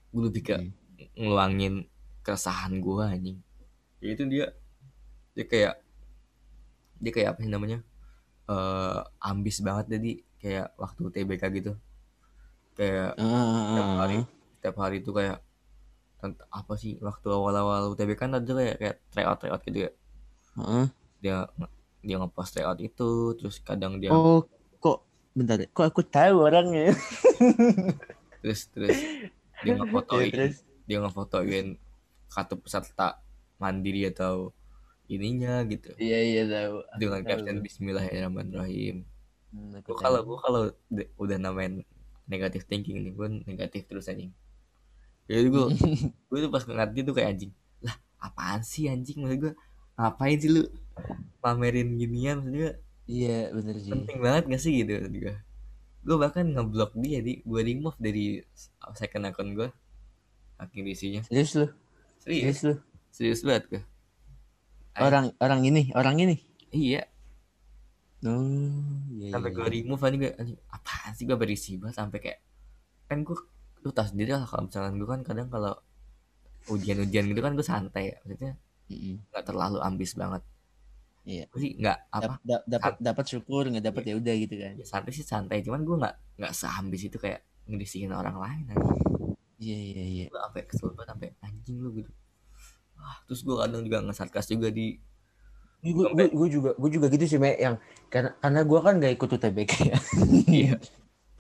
[0.10, 0.72] gue lebih ke Hmm.
[1.20, 1.74] ngeluangin
[2.24, 3.38] keresahan gue anjing
[4.00, 4.46] ya itu dia
[5.34, 5.76] dia kayak
[6.98, 7.80] dia kayak apa sih namanya
[8.46, 11.72] eh ambis banget jadi kayak waktu TBK gitu
[12.74, 14.26] kayak tiap hari Ah,
[14.60, 15.38] tiap hari itu kayak
[16.50, 19.92] apa sih waktu awal-awal UTBK kan ada kayak kayak tryout tryout gitu ya
[20.56, 20.88] ah.
[21.20, 21.38] dia
[22.00, 24.44] dia ngepost tryout itu terus kadang dia Oh,
[24.78, 25.60] kok bentar.
[25.68, 26.92] Kok aku tahu orangnya?
[28.44, 28.98] terus terus
[29.64, 30.56] dia Ya, ngefotoin terus.
[30.84, 31.80] dia ngefotoin
[32.28, 33.20] kartu peserta
[33.56, 34.52] mandiri atau
[35.06, 36.76] ininya gitu Iya iya tahu.
[36.98, 39.04] Dengan caption Bismillahirrahmanirrahim
[39.54, 39.94] Hmm, tahu.
[39.96, 40.62] kalau gue kalau
[41.16, 41.86] udah namain
[42.26, 44.32] negatif thinking nih gue negatif terus anjing.
[45.28, 45.64] Jadi gue
[46.28, 49.24] gue tuh pas ngeliat dia tuh kayak anjing lah apaan sih anjing?
[49.24, 49.54] Maksud gue
[49.96, 50.64] ngapain sih lu
[51.40, 52.40] pamerin ginian?
[52.44, 52.72] Maksud gue
[53.04, 53.92] Iya bener sih.
[53.92, 54.74] penting banget gak sih?
[54.80, 55.36] Gitu maksud gue
[56.04, 57.40] gue bahkan ngeblok dia di.
[57.44, 58.40] Gue remove dari
[58.96, 59.70] second account gue
[60.56, 61.68] saking isinya Serius lu?
[62.20, 62.56] serius.
[62.56, 62.74] Serius lu?
[63.12, 63.82] serius banget gue
[64.94, 66.36] Orang orang ini, orang ini.
[66.70, 67.04] iya
[68.24, 68.80] Oh,
[69.12, 69.58] iya sampai iya.
[69.58, 72.40] gue remove aja gue anjing apaan sih gue berisi banget sampai kayak
[73.06, 73.36] kan gue
[73.84, 75.76] lu tahu sendiri lah kalau misalkan gue kan kadang kalau
[76.66, 78.54] ujian-ujian gitu kan gue santai ya maksudnya
[79.30, 80.44] nggak terlalu ambis banget
[81.24, 81.48] Iya.
[81.48, 84.76] Gue sih nggak apa Dap- dap- Dapat dapat syukur, nggak dapat ya udah gitu kan.
[84.76, 89.00] ya santai sih santai cuman gue nggak nggak seambis itu kayak ngedisihin orang lain anjing
[89.56, 90.26] Iya iya iya.
[90.28, 92.12] gue sampai kesel banget sampai anjing lu gitu
[93.24, 95.00] terus gue kadang juga ngesarkas juga di
[95.84, 97.76] gue gue gue juga gue juga gitu sih me yang
[98.08, 99.98] karena karena gue kan gak ikut UTBK ya.
[100.48, 100.76] Iya.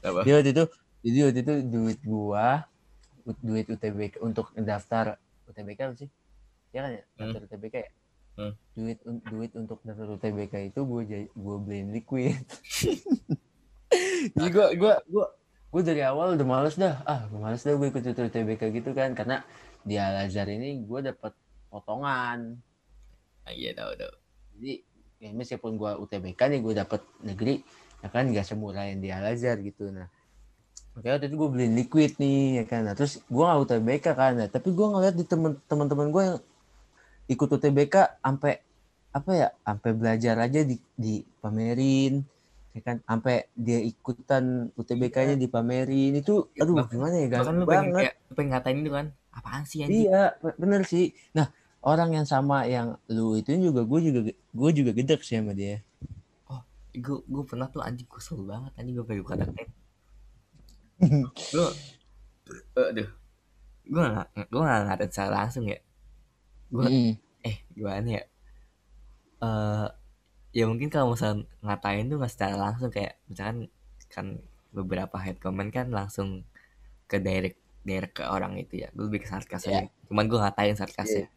[0.03, 0.19] Apa?
[0.27, 0.63] Jadi waktu itu
[1.03, 1.99] jadi waktu itu duit
[3.23, 5.15] ut- duit UTBK untuk daftar
[5.47, 6.09] UTBK apa sih?
[6.75, 7.03] Ya kan ya?
[7.07, 7.31] Hmm.
[7.31, 7.91] daftar UTBK ya?
[8.33, 8.53] Hmm.
[8.75, 8.97] duit
[9.31, 12.43] duit untuk daftar UTBK itu gue gue beliin liquid.
[14.35, 15.25] Jadi gue gue gue
[15.73, 16.99] gue dari awal udah males dah.
[17.07, 19.47] Ah gue males dah gue ikut UTBK gitu kan karena
[19.87, 21.31] di Al Azhar ini gue dapat
[21.71, 22.59] potongan.
[23.43, 24.22] Ah, iya tahu tahu
[24.53, 24.73] jadi
[25.17, 27.63] ya meskipun gua UTBK nih gue dapet negeri
[27.99, 29.87] ya kan nggak semurah yang di Al Azhar gitu.
[29.87, 30.11] Nah
[30.93, 32.85] makanya waktu itu gue beli liquid nih ya kan.
[32.85, 34.33] Nah, terus gue nggak UTBK kan.
[34.37, 35.25] Nah, tapi gue ngeliat di
[35.65, 36.37] teman-teman gue yang
[37.25, 38.61] ikut UTBK sampai
[39.09, 42.21] apa ya sampai belajar aja di dipamerin
[42.73, 42.97] ya kan.
[43.05, 48.13] Sampai dia ikutan UTBK-nya dipamerin itu aduh Bahkan- gimana ya bahkan ganteng lu pengen kayak
[48.33, 49.97] pengen ngatain itu kan apaan sih anjing?
[50.05, 51.05] Iya, be- bener sih.
[51.33, 51.49] Nah,
[51.83, 55.83] orang yang sama yang lu itu juga gue juga gue juga gedek sih sama dia.
[56.93, 59.45] gue gue pernah tuh anjing kesel banget anjing gue pengen kata
[61.57, 61.67] gue
[62.77, 63.09] aduh
[63.83, 65.79] gue nggak gue nggak ngatain secara langsung ya.
[66.71, 67.13] Gue Mm.
[67.43, 68.23] eh gimana ya?
[69.43, 69.87] Eh
[70.53, 73.67] ya mungkin kalau misalnya ngatain tuh nggak secara langsung kayak misalkan
[74.07, 74.27] kan
[74.71, 76.47] beberapa head comment kan langsung
[77.11, 78.89] ke direct direct ke orang itu ya.
[78.95, 79.91] Gue lebih ke sarkas aja.
[80.07, 81.27] Cuman gue ngatain sarkasnya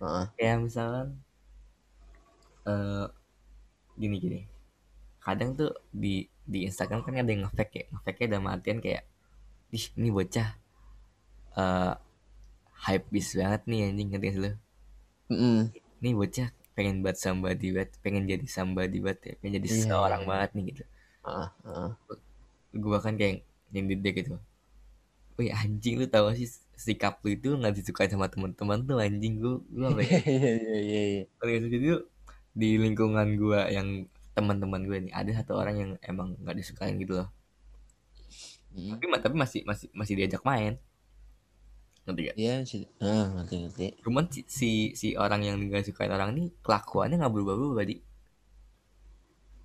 [0.00, 0.28] Heeh.
[0.36, 1.08] kayak misalkan
[2.72, 3.06] eh
[4.00, 4.40] gini gini
[5.24, 5.72] kadang tuh
[6.02, 6.14] di
[6.52, 9.02] di Instagram kan ada yang nge-fake ya nge-fake dalam artian kayak
[9.76, 10.48] ih ini bocah
[11.62, 11.92] eh
[12.84, 14.50] hype bis banget nih anjing ngerti lu
[15.30, 15.72] Mm-mm.
[16.02, 20.22] ini bocah pengen buat somebody banget pengen jadi somebody banget ya pengen jadi Iya, seseorang
[20.22, 20.28] iya.
[20.30, 20.82] banget nih gitu
[21.24, 21.90] Heeh, heeh.
[22.80, 23.34] gue bahkan kayak
[23.72, 24.34] nyindir dia gitu
[25.38, 29.54] Wih anjing lu tau sih sikap lu itu nggak disukai sama teman-teman tuh anjing gue
[29.74, 31.22] ya Iya iya iya iya.
[31.40, 32.00] Oke, jadi tuh
[32.54, 37.14] di lingkungan gua yang teman-teman gue nih ada satu orang yang emang nggak disukain gitu
[37.22, 37.28] loh
[38.74, 38.98] Mm.
[38.98, 40.74] tapi tapi masih masih masih diajak main
[42.04, 42.36] ngerti gak?
[42.36, 42.82] Iya sih.
[43.00, 43.86] Ah, ngerti ngerti.
[44.04, 44.70] cuman si, si
[45.00, 47.96] si orang yang nggak sukain orang ini kelakuannya nggak berubah-berubah di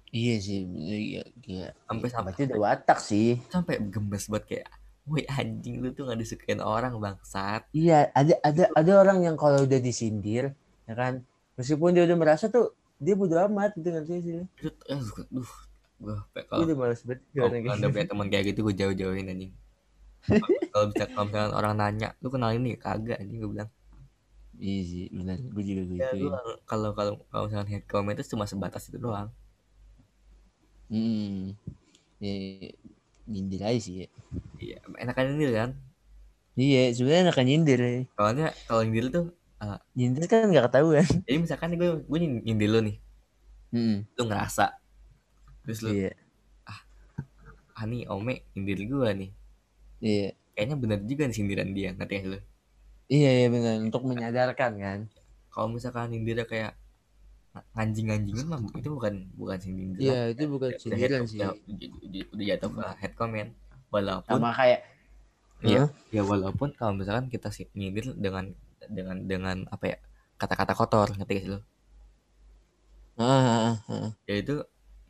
[0.10, 0.60] Iya sih.
[0.66, 1.66] Iya, iya.
[1.86, 3.38] Sampai- sampai- udah watak sih.
[3.53, 4.68] sampai gemes banget kayak
[5.10, 9.66] woi anjing lu tuh nggak disukain orang bangsat Iya, ada ada ada orang yang kalau
[9.66, 10.53] udah disindir,
[10.89, 11.14] ya kan,
[11.57, 14.36] meskipun dia udah merasa tuh dia bodo amat gitu ngerti sih.
[14.93, 14.99] eh,
[15.30, 15.51] duh
[15.99, 16.16] gue
[16.47, 17.88] kalau udah males banget kalau udah gitu.
[17.91, 19.51] punya teman kayak gitu gue jauh-jauhin anjing
[20.72, 23.72] kalau bisa kalau misalkan orang nanya lu kenal ini kagak anjing gue bilang
[24.60, 25.39] Iya sih, benar.
[25.55, 26.28] Gue juga ya gitu.
[26.28, 26.36] lu
[26.68, 29.32] kalau kalau kalau misalkan head comment itu cuma sebatas itu doang
[30.89, 31.53] Hmm.
[32.20, 32.34] Ya,
[33.30, 34.07] nyindir aja sih ya.
[34.57, 35.71] iya enakan ini kan
[36.59, 37.80] Iya, sebenarnya enakan nyindir.
[37.80, 37.91] ya.
[38.19, 39.25] soalnya kalau nyindir tuh
[39.95, 41.03] Nyindir kan nggak ketahuan.
[41.27, 42.97] jadi misalkan gue gue nyindir lu nih
[43.69, 44.01] Hmm.
[44.17, 44.73] lu ngerasa
[45.61, 46.11] terus lu Iya,
[47.77, 49.30] ah nih ome nyindir gue nih
[50.01, 50.27] iya.
[50.51, 52.39] kayaknya bener juga nih sindiran dia ngerti gak lu
[53.09, 53.82] Iya, iya benar.
[53.82, 54.99] Untuk menyadarkan kan.
[55.49, 56.77] kalau misalkan nyindirnya kayak
[57.76, 61.45] nganjing-nganjingan mah itu bukan bukan sindiran Iya, itu bukan sindiran sih.
[61.70, 63.50] udah, jatuh ke head comment
[63.93, 64.82] walaupun Sama kayak
[65.70, 65.84] Iya.
[65.84, 65.88] Hah?
[66.16, 68.45] ya walaupun kalau misalkan kita si- nyindir dengan
[68.97, 69.97] dengan dengan apa ya
[70.41, 71.60] kata-kata kotor ngerti gak sih lu
[73.18, 74.14] Ah, ah, ah, ah.
[74.30, 74.56] ya itu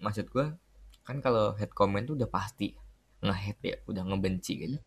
[0.05, 0.45] maksud gue
[1.07, 2.67] kan kalau head comment tuh udah pasti
[3.25, 4.77] nge-hate ya udah ngebenci gitu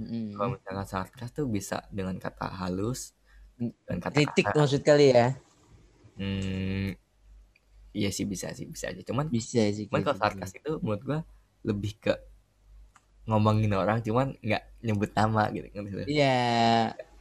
[0.00, 0.28] Mm-mm.
[0.34, 3.00] kalau misalkan sarkas tuh bisa dengan kata halus
[3.88, 5.26] dan kata Kritik maksud kali ya.
[6.18, 6.67] hmm,
[7.98, 9.90] iya sih bisa sih bisa aja cuman Bisa sih.
[9.90, 10.22] cuman kalau kritik.
[10.22, 11.18] sarkas itu menurut gue
[11.66, 12.14] lebih ke
[13.28, 16.04] ngomongin orang cuman nggak nyebut nama gitu ngerti lu?
[16.08, 16.38] Iya.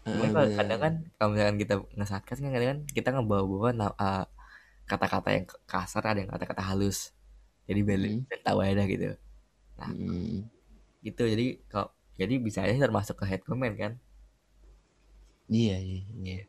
[0.08, 4.24] Cuman Ah, kalau kadang kan kalau misalkan kita nge-sarkas kan kadang kan kita ngebawa-bawa uh,
[4.88, 7.12] kata-kata yang kasar ada yang kata-kata halus
[7.68, 8.40] jadi beli Hmm.
[8.46, 9.18] tahu aja gitu
[9.78, 10.48] Mm.
[11.06, 13.94] gitu jadi kalau jadi bisa aja termasuk ke head comment kan
[15.48, 16.40] Iya, iya, iya.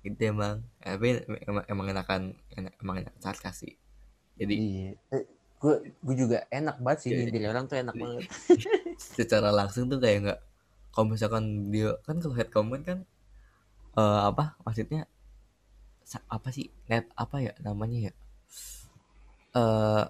[0.00, 2.22] Gitu emang tapi emang, emang enakan
[2.56, 3.74] enak, emang enak sarkas sih
[4.40, 4.90] jadi Iya.
[5.60, 8.00] Gue gue juga enak banget sih Iya, nyindir orang tuh enak Iya.
[8.00, 8.22] banget.
[9.20, 10.38] secara langsung tuh kayak nggak
[10.90, 12.98] kalau misalkan dia kan kalau head comment kan
[14.00, 15.04] eh, apa maksudnya
[16.26, 18.12] apa sih net apa ya namanya ya
[19.54, 20.04] eh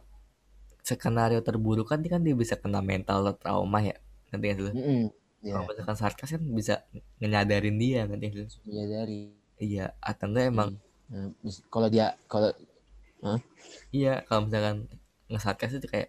[0.87, 3.95] skenario terburuk kan dia kan dia bisa kena mental trauma ya
[4.31, 5.03] nanti kan lu Mm-mm.
[5.41, 6.75] Iya, kalau misalkan sarkas kan bisa
[7.21, 9.33] nyadarin dia nanti lu menyadari.
[9.67, 10.71] Iya atau enggak emang
[11.11, 12.55] Nah, mis- kalau dia kalau
[13.97, 14.77] iya kalau misalkan
[15.31, 16.09] ngesarkas itu kayak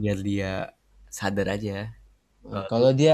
[0.00, 0.50] biar dia
[1.18, 1.72] sadar aja.
[2.56, 3.12] Eh, kalau dia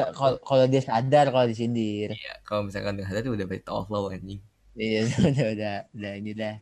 [0.49, 2.11] kalau dia sadar kalau disindir.
[2.15, 4.41] Iya, kalau misalkan dia sadar itu udah berarti Allah anjing.
[4.83, 4.99] Iya
[5.29, 6.55] udah udah udah ini dah.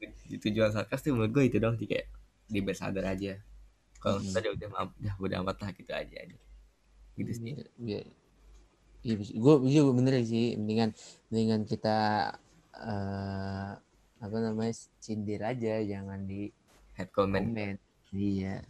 [0.44, 2.06] Tujuan sarkas tuh menurut gue itu dong sih kayak
[2.48, 3.32] di bersadar aja.
[4.02, 4.34] Kalau Mm-mm.
[4.34, 6.18] tadi udah maaf udah udah amat lah gitu aja
[7.18, 7.54] gitu sih.
[7.78, 8.04] Iya,
[9.42, 10.44] gue juga bener sih.
[10.60, 10.90] Mendingan,
[11.30, 11.88] mendingan kita
[12.80, 13.70] eh
[14.20, 16.52] apa namanya sindir aja, jangan di
[16.96, 17.76] head comment komen.
[18.10, 18.60] Iya.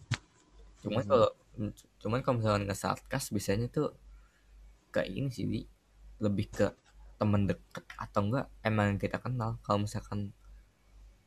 [0.81, 1.11] cuman Mhm.
[1.11, 1.29] kalau
[2.01, 3.93] cuman kalau misalnya nge sarkas biasanya tuh
[4.91, 5.61] kayak ini sih Di.
[6.21, 6.67] lebih ke
[7.21, 10.33] temen deket atau enggak emang kita kenal kalau misalkan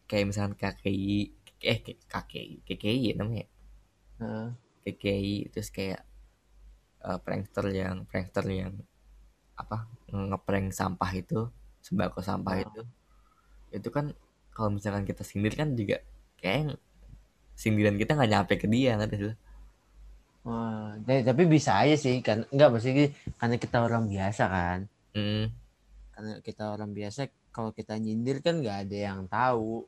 [0.09, 1.17] kayak misalkan KKI
[1.61, 1.79] eh
[2.09, 3.45] KKI KKI ya namanya
[4.21, 4.47] Heeh.
[4.83, 6.01] KKI terus kayak
[7.01, 8.73] eh, prankster yang prankster yang
[9.53, 11.45] apa ngeprank sampah itu
[11.85, 12.63] sembako sampah Ah.
[12.63, 12.81] itu
[13.77, 14.05] itu kan
[14.55, 15.97] kalau misalkan kita sindir kan juga
[16.39, 16.77] kayak
[17.53, 19.35] sindiran kita nggak nyampe ke dia nggak sih
[20.43, 24.79] Wah, tapi, tapi bisa aja sih kan enggak maksudnya karena kita orang biasa kan.
[25.15, 25.45] hmm,
[26.13, 27.21] Karena kita orang biasa
[27.55, 29.87] kalau kita nyindir kan nggak ada yang tahu.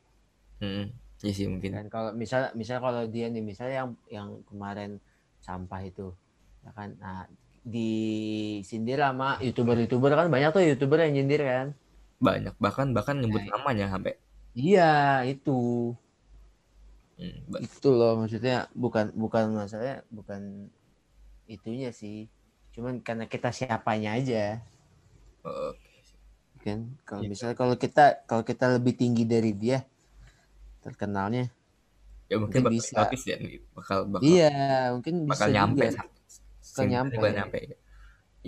[0.64, 0.84] hmm,
[1.20, 4.90] iya sih mungkin Dan kalau misal misal kalau dia nih misalnya yang yang kemarin
[5.44, 6.10] sampah itu
[6.64, 7.28] ya kan nah
[7.62, 7.90] di
[8.64, 11.66] sindir sama youtuber-youtuber kan banyak tuh youtuber yang nyindir kan.
[12.26, 14.12] Banyak bahkan bahkan nyebut Nah, namanya sampai
[14.60, 14.82] Iya,
[15.30, 15.50] itu.
[17.18, 20.40] hmm, Itu loh maksudnya bukan bukan masalahnya bukan
[21.54, 22.28] itunya sih.
[22.74, 24.60] Cuman karena kita siapanya aja
[25.44, 25.72] eh,
[26.64, 26.80] kan.
[27.08, 27.30] Kalau Iya.
[27.30, 29.78] misalnya kalau kita kalau kita lebih tinggi dari dia
[30.84, 31.50] terkenalnya.
[32.30, 33.16] ya mungkin Mungkin bakal bisa.
[33.30, 33.36] ya
[33.76, 34.46] bakal bakal Iya,
[34.94, 35.90] mungkin bakal bisa nyampe juga.
[36.70, 37.16] Bakal nyampe.
[37.16, 37.58] bakal nyampe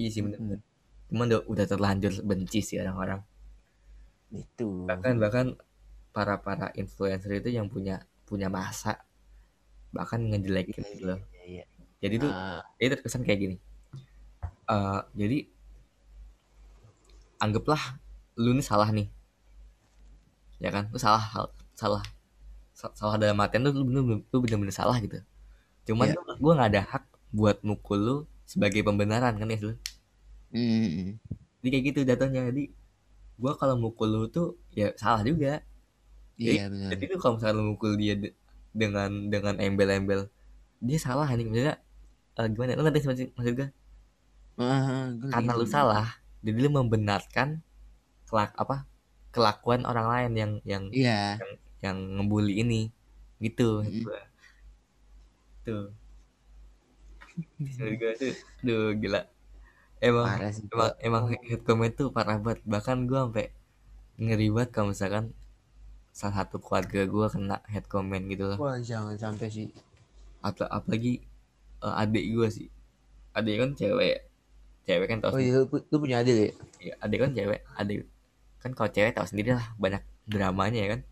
[0.00, 0.62] iya sih bener, Mm-mm.
[1.10, 3.20] cuman udah, udah terlanjur benci sih orang-orang
[4.28, 4.84] Itu.
[4.84, 5.46] bahkan bahkan
[6.12, 9.00] para para influencer itu yang punya punya masa
[9.88, 11.18] bahkan ngejelekin Iya, gitu loh.
[11.32, 11.64] iya, iya.
[11.98, 13.56] jadi tuh Ah, dia terkesan kayak gini.
[14.68, 15.38] Eh, jadi
[17.38, 17.96] anggaplah
[18.36, 19.08] lu nih salah nih.
[20.58, 20.90] Ya kan?
[20.92, 22.02] Lu salah hal- salah
[22.74, 25.18] sa- salah dalam artian lu lu bener lu bener-bener salah gitu.
[25.86, 26.20] Cuman Iya.
[26.36, 29.74] gue nggak ada hak buat mukul lu sebagai pembenaran kan ya lu
[30.48, 31.20] mm,
[31.60, 32.42] jadi kayak gitu jatuhnya.
[32.52, 32.70] Jadi
[33.38, 35.62] gue kalau mukul lu tuh ya salah juga
[36.38, 36.90] Iya benar.
[36.94, 38.36] jadi tuh kalau misalnya lu mukul dia de-
[38.70, 40.30] dengan dengan embel-embel
[40.78, 41.74] dia salah nih maksudnya
[42.38, 43.68] eh, gimana lu ngerti maksud, maksud gue
[44.58, 46.06] Ah, gue karena lu salah
[46.42, 47.62] jadi lu membenarkan
[48.26, 48.86] kelak apa
[49.30, 51.38] kelakuan orang lain yang yang Iya.
[51.78, 52.90] yang ngebully ini
[53.38, 54.02] gitu Mm-mm.
[54.02, 54.20] gua.
[55.62, 55.84] tuh
[57.58, 58.32] menurut gue tuh
[58.62, 59.20] aduh gila
[60.02, 60.64] emang Parah sih.
[60.74, 63.46] emang emang head comment tuh parah banget bahkan gue sampai
[64.18, 65.24] ngeri banget kalau misalkan
[66.18, 69.68] salah satu keluarga gue kena head comment gitu loh Wah jangan sampai sih.
[70.42, 71.12] atau apalagi
[71.86, 72.68] eh, adik gue sih
[73.38, 74.16] adik kan cewek
[74.86, 76.48] cewek kan tau Oh iya, lu, punya adik ya?
[76.88, 77.98] ya, adik kan cewek adik
[78.62, 81.02] kan kalau cewek tahu sendiri lah banyak dramanya ya kan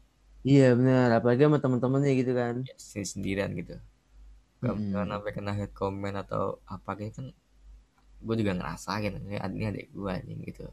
[0.46, 1.08] Iya benar.
[1.18, 2.54] Apalagi sama teman-temannya gitu kan.
[2.62, 3.74] ya, sendiri sendirian gitu
[4.64, 4.76] Mm-mm.
[4.88, 7.26] misalkan sampai kena head comment atau apa gitu kan
[8.18, 10.66] gue juga ngerasain ini ad- ini adik gue anjing gitu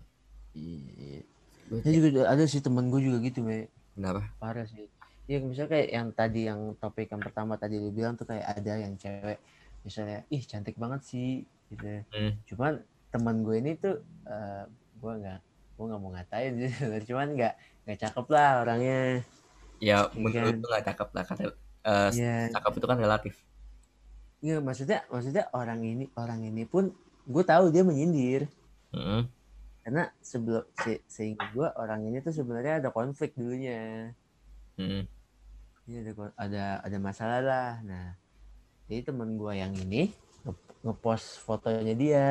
[0.53, 1.21] Iya.
[1.65, 3.67] gue Saya juga ada- sih teman gue juga gitu, me.
[3.93, 4.85] kenapa Parah sih.
[5.23, 8.73] Ya misalnya kayak yang tadi yang topik yang pertama tadi lu bilang tuh kayak ada
[8.77, 9.39] yang cewek
[9.81, 12.03] misalnya ih cantik banget sih gitu.
[12.09, 12.35] Hmm.
[12.45, 12.73] Cuman
[13.09, 14.63] teman gue ini tuh eh
[14.95, 15.39] gue nggak
[15.73, 16.71] gue nggak mau ngatain sih
[17.03, 19.17] cuman nggak nggak cakep lah orangnya ya
[19.79, 20.55] Iya menurut kan?
[20.55, 21.43] lu nggak cakep lah karena
[21.83, 22.35] eh, Iya.
[22.51, 23.33] cakep itu kan relatif
[24.39, 26.91] Iya maksudnya maksudnya orang ini orang ini pun
[27.23, 28.51] gue tahu dia menyindir.
[28.93, 29.25] Mm-mm.
[29.83, 34.15] karena sebelum se seingat gue orang ini tuh sebenarnya ada konflik dulunya.
[34.79, 35.03] Mm-mm.
[35.83, 37.71] Ini ada ada ada masalah lah.
[37.83, 38.15] Nah
[38.87, 40.15] jadi teman gue yang ini
[40.47, 42.29] nge- ngepost fotonya dia.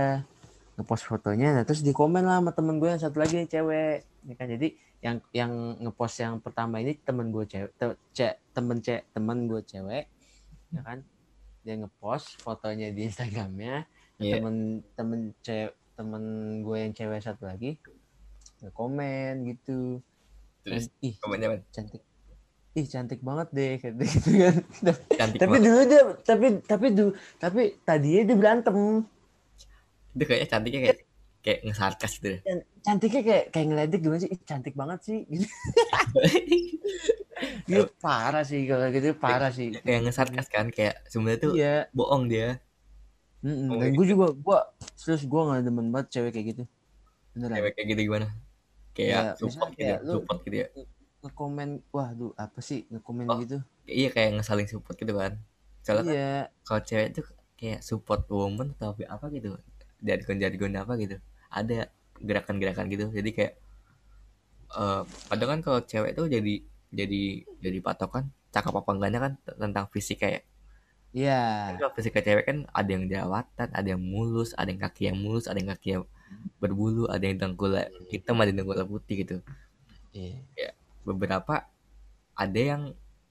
[0.80, 3.98] Ngepost fotonya nah terus di komen lah sama temen gue yang satu lagi nih cewek.
[4.24, 4.46] Ya kan?
[4.48, 4.68] Jadi
[5.02, 9.60] yang yang ngepost yang pertama ini temen gue cewek te- ce- temen ce temen gue
[9.60, 10.08] cewek
[10.72, 11.04] ya kan?
[11.66, 13.84] Dia ngepost fotonya di Instagramnya
[14.22, 14.38] Iya.
[14.38, 14.56] temen
[14.94, 16.24] temen cewek temen
[16.64, 17.76] gue yang cewek satu lagi
[18.62, 19.98] ngekomen gitu.
[20.62, 21.58] Terus Dan, ih komennya apa?
[21.74, 22.02] cantik.
[22.72, 24.56] Ih cantik banget deh kayak gitu kan.
[25.20, 25.66] Cantik tapi banget.
[25.66, 28.76] dulu dia tapi tapi dulu tapi tadinya dia berantem.
[30.14, 30.98] Itu kayaknya cantiknya kayak
[31.42, 32.38] kayak ngesarkas gitu
[32.82, 34.30] cantiknya kayak kayak ngeledek gimana sih?
[34.30, 35.18] Ih, cantik banget sih.
[35.30, 35.46] Gitu.
[37.66, 39.74] Dia parah sih kalau gitu parah sih.
[39.74, 41.74] Kayak ngesarkas kan kayak sebenarnya tuh iya.
[41.90, 42.62] bohong dia
[43.42, 43.68] Mm-mm.
[43.70, 44.58] Oh, dan gue juga gue
[44.96, 46.62] terus gue nggak demen banget cewek kayak gitu.
[47.34, 47.54] Beneran.
[47.58, 48.28] Cewek kayak gitu gimana?
[48.92, 50.68] Kayak Iya, support gitu kayak lu- support gitu ya?
[51.22, 53.62] ngekomen wah duh apa sih ngekomen Oh, gitu?
[53.86, 55.38] iya kayak ngesaling support gitu kan?
[55.86, 56.30] Soalnya kan iya.
[56.66, 57.24] kalau cewek tuh
[57.58, 59.54] kayak support woman atau apa gitu
[60.02, 61.16] jargon jargon apa gitu
[61.50, 63.06] ada gerakan-gerakan gitu.
[63.10, 63.52] Jadi kayak
[64.72, 66.54] eh, kadang kan kalau cewek tuh jadi
[66.92, 67.22] jadi
[67.64, 70.44] jadi patokan cakep apa enggaknya kan tentang fisik kayak
[71.12, 71.40] Iya.
[71.68, 75.18] kan kalau fisik cewek kan ada yang jerawatan ada yang mulus ada yang kaki yang
[75.20, 76.04] mulus ada yang kaki yang
[76.56, 79.36] berbulu ada yang dengkulnya hitam ada yang dengkulnya putih gitu
[80.12, 80.72] Iya.
[81.04, 81.68] beberapa
[82.32, 82.82] ada yang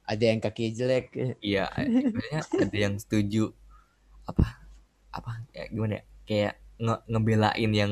[0.01, 1.07] Ada yang kaki jelek.
[1.39, 3.53] iya sebenarnya ada yang setuju
[4.23, 4.59] apa
[5.09, 7.91] apa ya, gimana ya kayak nge ngebelain yang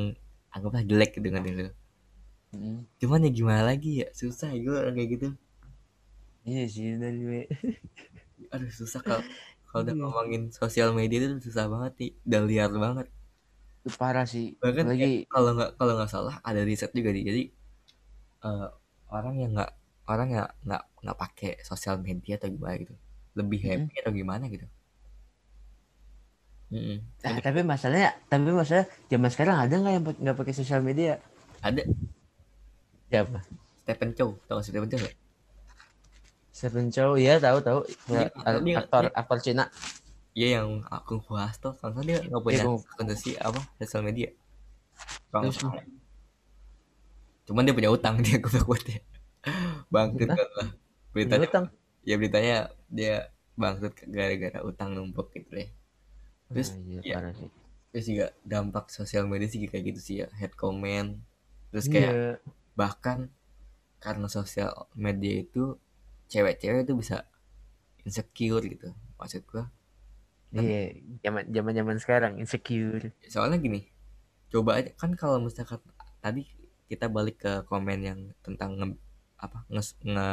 [0.49, 1.69] anggaplah jelek kan itu
[2.49, 2.81] Mm.
[2.97, 5.27] cuman ya gimana lagi ya susah gue orang kayak gitu
[6.41, 7.41] Iya sih dari we.
[8.49, 9.21] aduh susah kalau
[9.69, 13.07] kalau udah ngomongin sosial media itu susah banget nih udah liar banget
[13.85, 14.55] Itu parah sih.
[14.63, 17.41] bahkan kayak kalau nggak kalau nggak salah ada riset juga nih jadi
[18.47, 18.67] eh,
[19.17, 19.71] orang yang nggak
[20.11, 22.93] orang yang nggak nggak pakai sosial media atau gimana gitu
[23.39, 24.65] lebih happy atau gimana gitu
[26.71, 27.01] Mm-mm.
[27.23, 31.19] Nah, tapi masalahnya, tapi masalah zaman sekarang ada nggak yang nggak pakai sosial media?
[31.63, 31.83] ada
[33.09, 33.39] Siapa?
[33.81, 35.15] Stephen Chow tau gak Stephen Chow nggak?
[36.59, 37.79] Stephen Chow, iya tahu tahu.
[38.09, 38.27] Dia-
[38.75, 39.71] aktor dia- aktor Cina.
[40.31, 44.29] Iya yang aku bahas tuh, kalau dia nggak punya sih apa sosial media.
[45.31, 45.79] Salah.
[47.47, 48.99] Cuman dia punya utang dia gue buat dia.
[49.87, 50.69] Bangkrut lah.
[51.09, 51.65] Beritanya, utang.
[52.03, 52.55] ya beritanya
[52.87, 53.15] dia
[53.55, 55.69] bangkrut gara-gara utang numpuk gitu deh.
[56.49, 57.49] Terus Ah, iya, ya sih.
[57.89, 61.17] terus juga dampak sosial media sih kayak gitu sih ya, head comment.
[61.71, 62.33] Terus kayak Iya.
[62.75, 63.31] bahkan
[63.97, 65.73] karena sosial media itu
[66.31, 67.25] cewek-cewek itu bisa
[68.07, 68.89] insecure gitu.
[69.19, 69.65] Maksud gua
[70.49, 73.13] Iya, zaman zaman zaman sekarang insecure.
[73.29, 73.85] soalnya gini
[74.49, 75.77] coba aja kan kalau misalkan
[76.25, 76.49] tadi
[76.89, 78.87] kita balik ke komen yang tentang nge,
[79.37, 80.27] apa nge, nge,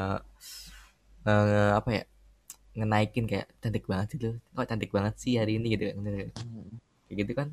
[1.27, 2.03] nge- apa ya
[2.77, 6.69] ngenaikin kayak cantik banget sih lu kok cantik banget sih hari ini gitu kan Hmm.
[7.09, 7.49] kayak gitu kan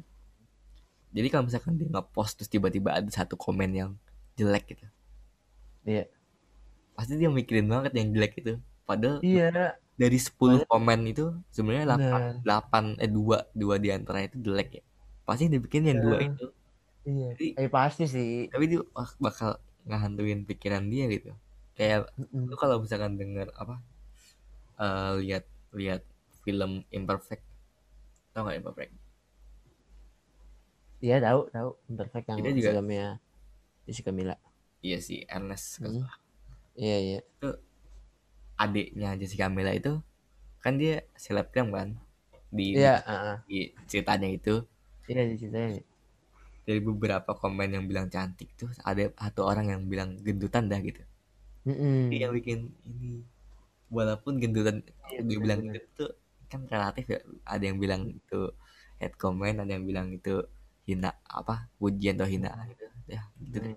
[1.14, 3.92] jadi kalau misalkan dia ngepost terus tiba-tiba ada satu komen yang
[4.40, 4.86] jelek gitu
[5.84, 6.08] Iya.
[6.94, 9.50] Pasti dia mikirin banget yang jelek itu padahal Iya,
[9.94, 12.34] dari 10 komen itu sebenarnya 8 benar.
[12.44, 14.84] 8 eh 2 dua di antara itu jelek ya
[15.24, 16.28] pasti dia bikin yang dua Iya.
[16.30, 16.48] itu
[17.04, 17.30] Iya.
[17.34, 18.48] Jadi- Eh pasti sih.
[18.48, 21.36] tapi dia bak- bakal ngehantuin pikiran dia gitu
[21.74, 22.48] kayak Mm-mm.
[22.48, 23.82] lu kalau misalkan denger apa
[24.76, 26.02] eh, lihat lihat
[26.42, 27.44] film imperfect
[28.32, 28.94] tau gak imperfect
[31.00, 33.08] Iya tahu tahu Imperfect yang Kita juga- filmnya
[33.84, 34.36] Jessica Mila.
[34.80, 36.08] iya sih Ernest Hmm.
[36.76, 37.20] Iya iya.
[38.58, 40.00] adiknya Jessica Mila itu
[40.64, 41.90] kan dia selebgram kan
[42.54, 43.36] di, Iya, heeh.
[43.50, 43.60] di
[43.90, 44.64] ceritanya itu
[45.10, 45.82] Iya di ceritanya.
[46.64, 51.04] dari beberapa komen yang bilang cantik tuh ada satu orang yang bilang gendutan dah gitu
[51.68, 52.12] Mm-mm.
[52.12, 53.24] Jadi yang bikin ini
[53.92, 54.80] walaupun gendutan
[55.12, 55.76] Iya, dia bilang benar-benar.
[55.76, 56.12] gitu tuh
[56.48, 57.20] kan relatif ya
[57.50, 58.42] ada yang bilang itu
[59.02, 60.46] head comment ada yang bilang itu
[60.88, 63.76] hina apa pujian atau hinaan gitu ya gitu deh.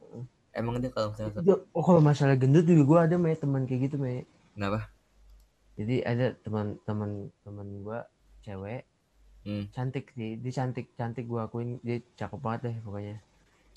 [0.61, 3.81] Emang dia kalau misalnya Itu- Oh kalau masalah gendut juga gue ada me teman kayak
[3.89, 4.15] gitu me.
[4.55, 4.91] kenapa
[5.79, 7.11] Jadi ada teman teman
[7.45, 7.99] teman gue
[8.45, 8.83] cewek
[9.45, 9.67] hmm.
[9.75, 13.17] cantik sih dia cantik cantik gue akuin dia cakep banget deh pokoknya.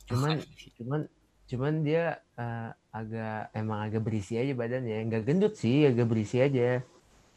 [0.10, 0.34] Cuman
[0.78, 1.02] cuman
[1.50, 2.04] cuman dia
[2.44, 2.70] eh,
[3.00, 6.82] agak emang agak berisi aja badannya nggak gendut sih agak berisi aja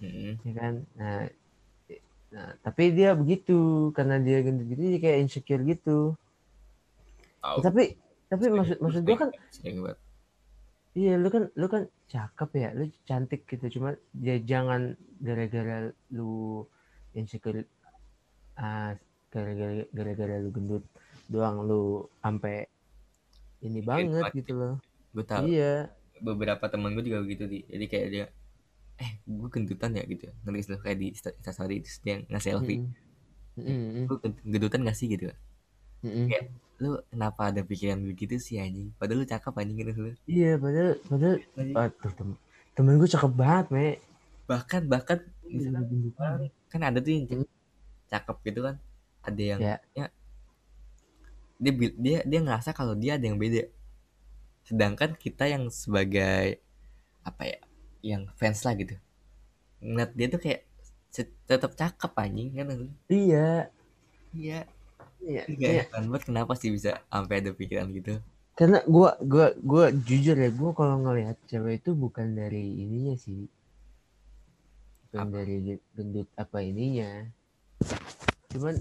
[0.02, 0.38] Mm-mm.
[0.46, 1.18] ya kan nah
[2.32, 3.52] nah tapi dia begitu
[3.96, 6.16] karena dia gendut gitu dia kayak insecure gitu.
[7.56, 7.82] Ya, tapi
[8.32, 9.98] tapi maksud maksud gue kan Sering banget.
[10.92, 15.78] iya lu kan lu kan cakep ya lu cantik gitu cuma ya jangan gara-gara
[16.08, 16.64] lu
[17.12, 17.68] insecure
[18.54, 18.96] ah
[19.28, 20.84] gara-gara gara-gara lu gendut
[21.26, 21.82] doang lu
[22.18, 22.68] sampai
[23.60, 24.32] ini banget banget.
[24.34, 24.74] gitu loh
[25.12, 28.26] gue tahu iya beberapa temen gue juga begitu di jadi kayak dia
[28.98, 32.80] eh gue gendutan ya gitu nanti lu kayak di Insta- instastory terus dia nge-selfie
[33.52, 33.68] Mm-mm.
[33.68, 34.04] Mm-mm.
[34.06, 34.14] lu
[34.46, 35.28] gendutan gak sih gitu
[36.00, 36.28] Mm-mm.
[36.28, 36.48] Kayak-
[36.82, 40.92] lu kenapa ada pikiran begitu sih anjing padahal lu cakep anjing gitu lu Iya, padahal
[41.06, 41.36] padahal
[41.78, 42.28] aduh tem
[42.74, 43.86] temen gue cakep banget, me.
[44.50, 46.48] bahkan bahkan Iya, gendutan.
[46.72, 47.48] kan ada tuh yang Hmm.
[48.10, 48.76] cakep gitu kan
[49.22, 49.76] ada yang Ya.
[49.94, 50.06] ya,
[51.62, 53.70] dia dia dia ngerasa kalau dia ada yang beda
[54.66, 56.58] sedangkan kita yang sebagai
[57.22, 57.58] apa ya
[58.02, 58.98] yang fans lah gitu
[59.78, 60.60] ngeliat dia tuh kayak
[61.46, 62.66] tetap cakep anjing kan
[63.06, 63.70] Iya,
[64.34, 64.58] iya
[65.24, 65.82] iya, iya.
[65.90, 68.18] banget kenapa sih bisa sampai ada pikiran gitu
[68.52, 73.48] Karena gua gua gua jujur ya, gua kalau ngelihat cewek itu bukan dari ininya sih.
[75.08, 75.34] Bukan Apa?
[75.40, 77.10] dari ge- gendut apa ininya.
[78.52, 78.76] Cuman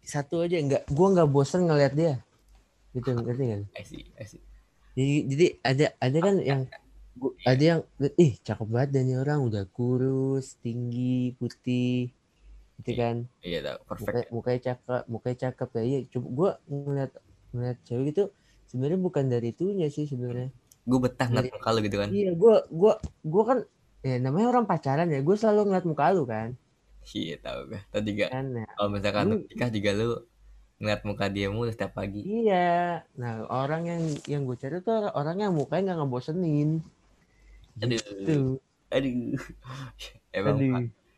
[0.00, 2.14] satu aja nggak gua nggak bosan ngelihat dia.
[2.96, 3.62] Gitu ngerti kan?
[3.76, 4.42] I see, I see.
[4.96, 6.60] Jadi, jadi ada ada kan yang
[7.20, 7.80] gua- ada yang
[8.16, 12.08] ih cakep banget dan orang udah kurus, tinggi, putih.
[12.80, 12.98] Gitu Iya.
[12.98, 13.16] kan?
[13.40, 15.82] iya tau perfect Muka, mukanya cakep, mukanya cakep ya.
[15.82, 17.12] Iya, coba gua ngeliat
[17.50, 18.24] ngeliat cewek itu
[18.66, 20.48] sebenarnya bukan dari itunya sih sebenarnya.
[20.80, 23.58] gue betah ngeliat muka lu gitu kan Iya, gue gua gua kan
[24.00, 26.56] ya namanya orang pacaran ya, gue selalu ngeliat muka lu kan.
[27.10, 28.66] iya tau gue tadi gak Kan ya.
[28.70, 30.08] kalau misalkan Lu, nikah juga lu
[30.76, 33.04] ngeliat muka dia mulu setiap pagi iya.
[33.14, 36.70] Nah, orang yang yang gue cari tuh orang- orang yang mukanya nggak ngebosenin.
[37.76, 38.56] aduh Gitu.
[38.88, 39.12] aduh
[40.32, 40.74] emang Aduh,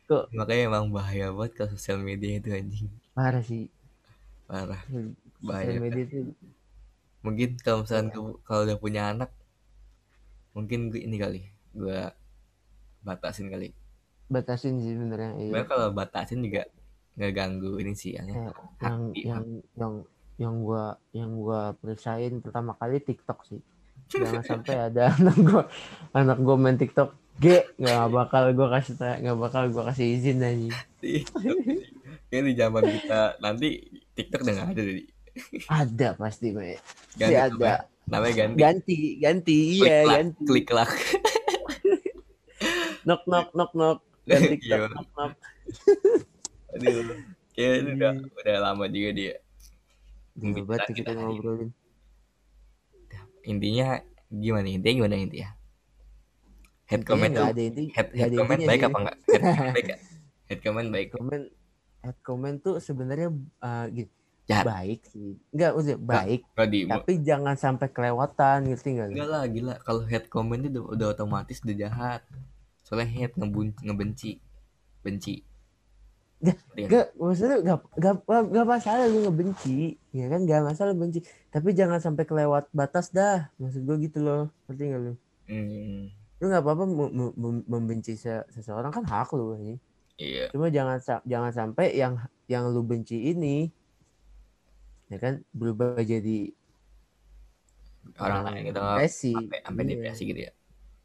[0.09, 3.69] kok makanya emang bahaya banget ke sosial media itu anjing parah sih.
[4.49, 4.81] parah
[5.41, 6.23] Sosial bahaya media tuh
[7.25, 9.29] mungkin kalau misalkan gua- kalau udah punya anak
[10.53, 11.41] mungkin gue ini kali
[11.73, 11.99] gue
[13.03, 13.73] batasin kali
[14.33, 15.31] batasin sih sebenarnya.
[15.37, 15.61] Iya.
[15.67, 16.65] Kalau batasin juga
[17.13, 18.33] nggak ganggu ini sih ya Eh,
[18.81, 19.45] yang hati yang
[19.77, 19.93] yang
[20.41, 20.83] yang gua
[21.13, 23.61] yang gua perisain pertama kali TikTok sih.
[24.17, 25.61] Jangan sampai ada anak gua
[26.17, 27.09] anak gua main TikTok.
[27.41, 27.45] G
[27.81, 30.69] nggak bakal gua kasih nggak bakal gua kasih izin aja.
[31.01, 33.69] Kayaknya di zaman kita nanti
[34.13, 35.07] TikTok udah nggak ada deh.
[35.65, 36.77] Ada pasti, Me.
[37.17, 37.49] Ganti ada.
[37.49, 38.57] namanya, namanya ganti.
[38.61, 40.41] Ganti, ganti, Klik iya, lah, ganti.
[40.45, 40.89] Klik lah.
[43.03, 43.99] Knock knock knock knock.
[44.23, 44.49] Ganti Iya.
[44.53, 45.33] TikTok knock knock.
[46.73, 46.93] Aduh.
[47.53, 49.35] Udah, udah lama juga dia.
[50.33, 51.69] Gila banget tuh kita Kita- ngobrolin.
[53.43, 53.99] Intinya
[54.31, 55.49] gimana intinya gimana intinya?
[56.83, 59.17] Head Intinya comment tuh ada inti, head, head ada comment baik apa enggak?
[59.23, 59.87] Head comment baik?
[60.47, 61.07] Head comment baik.
[61.15, 61.41] Komen
[62.03, 63.29] head comment tuh sebenarnya
[63.63, 64.11] uh, gitu.
[64.43, 64.65] Jahat.
[64.67, 65.39] Baik sih.
[65.55, 69.07] Enggak, maksudnya baik, Kalau di tapi jangan sampai kelewatan, ngerti nggak?
[69.07, 69.11] lu?
[69.15, 72.21] enggak lah gila kalau head comment itu udah, udah otomatis udah jahat.
[72.83, 74.43] Soalnya head ngebun, ngebenci.
[74.99, 75.47] Benci.
[76.43, 76.59] Gak,
[76.91, 82.03] gak, maksudnya gak, gak, gak masalah lu ngebenci, ya kan gak masalah benci, tapi jangan
[82.03, 85.13] sampai kelewat batas dah, maksud gue gitu loh, ngerti gak lu?
[85.47, 86.11] Hmm,
[86.43, 89.79] Lu gak apa-apa mem- mem- mem- membenci se- seseorang kan hak lu ini,
[90.19, 90.51] iya.
[90.51, 92.19] cuma jangan sa- jangan sampai yang
[92.51, 93.71] yang lu benci ini,
[95.07, 96.51] ya kan berubah jadi
[98.19, 100.51] Orang lain gitu depresi, sampai sampai Iya, depresi gitu ya.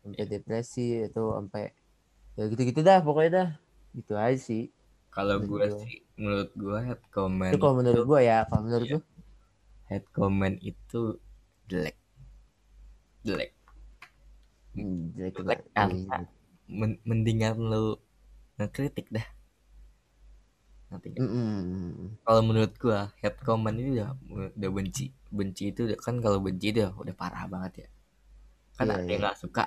[0.03, 1.65] sampai depresi atau sampai
[2.35, 3.49] ya gitu-gitu dah pokoknya dah,
[3.95, 4.75] gitu aja sih.
[5.15, 5.79] Kalau gue gua.
[5.87, 8.99] sih menurut gue head comment Itu kalau menurut gua ya, kalau menurut Iya.
[8.99, 9.01] lu,
[9.87, 11.01] head comment itu
[11.71, 11.95] jelek.
[13.23, 13.58] Jelek.
[14.79, 16.29] Hmm, jelek banget.
[16.79, 17.85] men- mendingan lu
[18.59, 19.27] ngekritik dah.
[20.91, 21.25] Nanti nggak?
[21.25, 22.19] Mm-mm.
[22.27, 24.11] kalau menurut gua head comment ini udah
[24.55, 25.05] udah benci
[25.39, 27.89] benci itu udah- kan kalau benci itu udah parah banget ya
[28.79, 29.13] kan Iya, ada iya.
[29.13, 29.65] yang nggak suka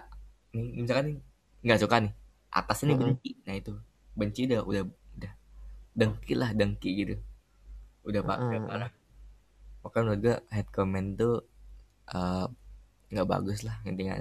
[0.55, 1.18] nih misalkan nih
[1.66, 2.14] nggak suka nih
[2.59, 3.03] atasnya nih Mm-mm.
[3.03, 3.74] benci nah itu
[4.20, 4.84] benci udah udah
[5.18, 5.34] udah
[5.99, 7.16] dengki lah dengki gitu
[8.09, 8.68] udah pak udah Mm-mm.
[8.70, 8.91] parah
[9.84, 11.36] makanya menurut gua head comment tuh
[12.16, 12.45] eh,
[13.14, 14.16] nggak bagus lah intinya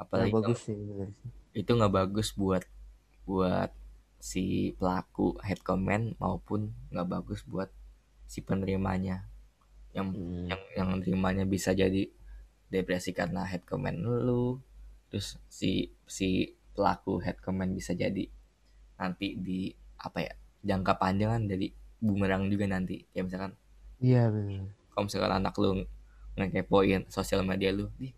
[0.00, 0.76] apalagi kalau bagus sih
[1.52, 2.64] itu nggak bagus buat
[3.28, 3.70] buat
[4.20, 7.68] si pelaku head comment maupun nggak bagus buat
[8.24, 9.28] si penerimanya
[9.92, 10.46] yang Hmm.
[10.46, 12.06] yang yang nerimanya bisa jadi
[12.70, 14.62] depresi karena head comment lu
[15.10, 18.30] terus si si pelaku head comment bisa jadi
[18.96, 20.32] nanti di apa ya
[20.62, 21.66] jangka panjang kan jadi
[21.98, 23.52] bumerang juga nanti ya misalkan
[24.00, 24.70] Iya benar.
[24.94, 25.84] kalau misalkan anak lu
[26.38, 28.14] ngekepoin sosial media lu nih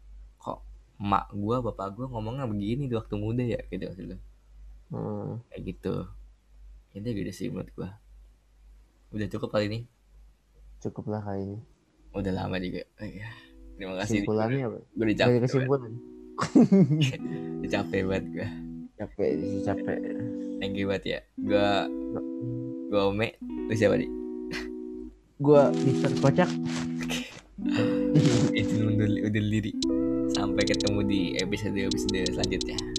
[1.03, 4.16] kok emak gua bapak gua ngomongnya begini di waktu muda ya gitu maksud.
[4.88, 5.40] Hmm.
[5.48, 5.94] kayak gitu
[6.92, 7.90] itu gitu sih menurut gua
[9.11, 9.80] udah cukup kali ini
[10.78, 11.59] Cukup lah kali ini.
[12.12, 13.28] udah lama juga Oh iya.
[13.74, 14.78] terima kasih Kesimpulannya apa?
[14.84, 15.90] gue udah capek kesimpulan.
[17.59, 18.48] Udah capek banget gue
[18.94, 19.96] Capek sih capek.
[20.59, 21.68] thank you banget ya gue
[22.88, 24.09] gue ome lu siapa nih
[25.36, 26.46] Gua Mister Kocak.
[28.53, 29.72] itu undur diri
[30.53, 32.91] sampai ketemu di episode episode selanjutnya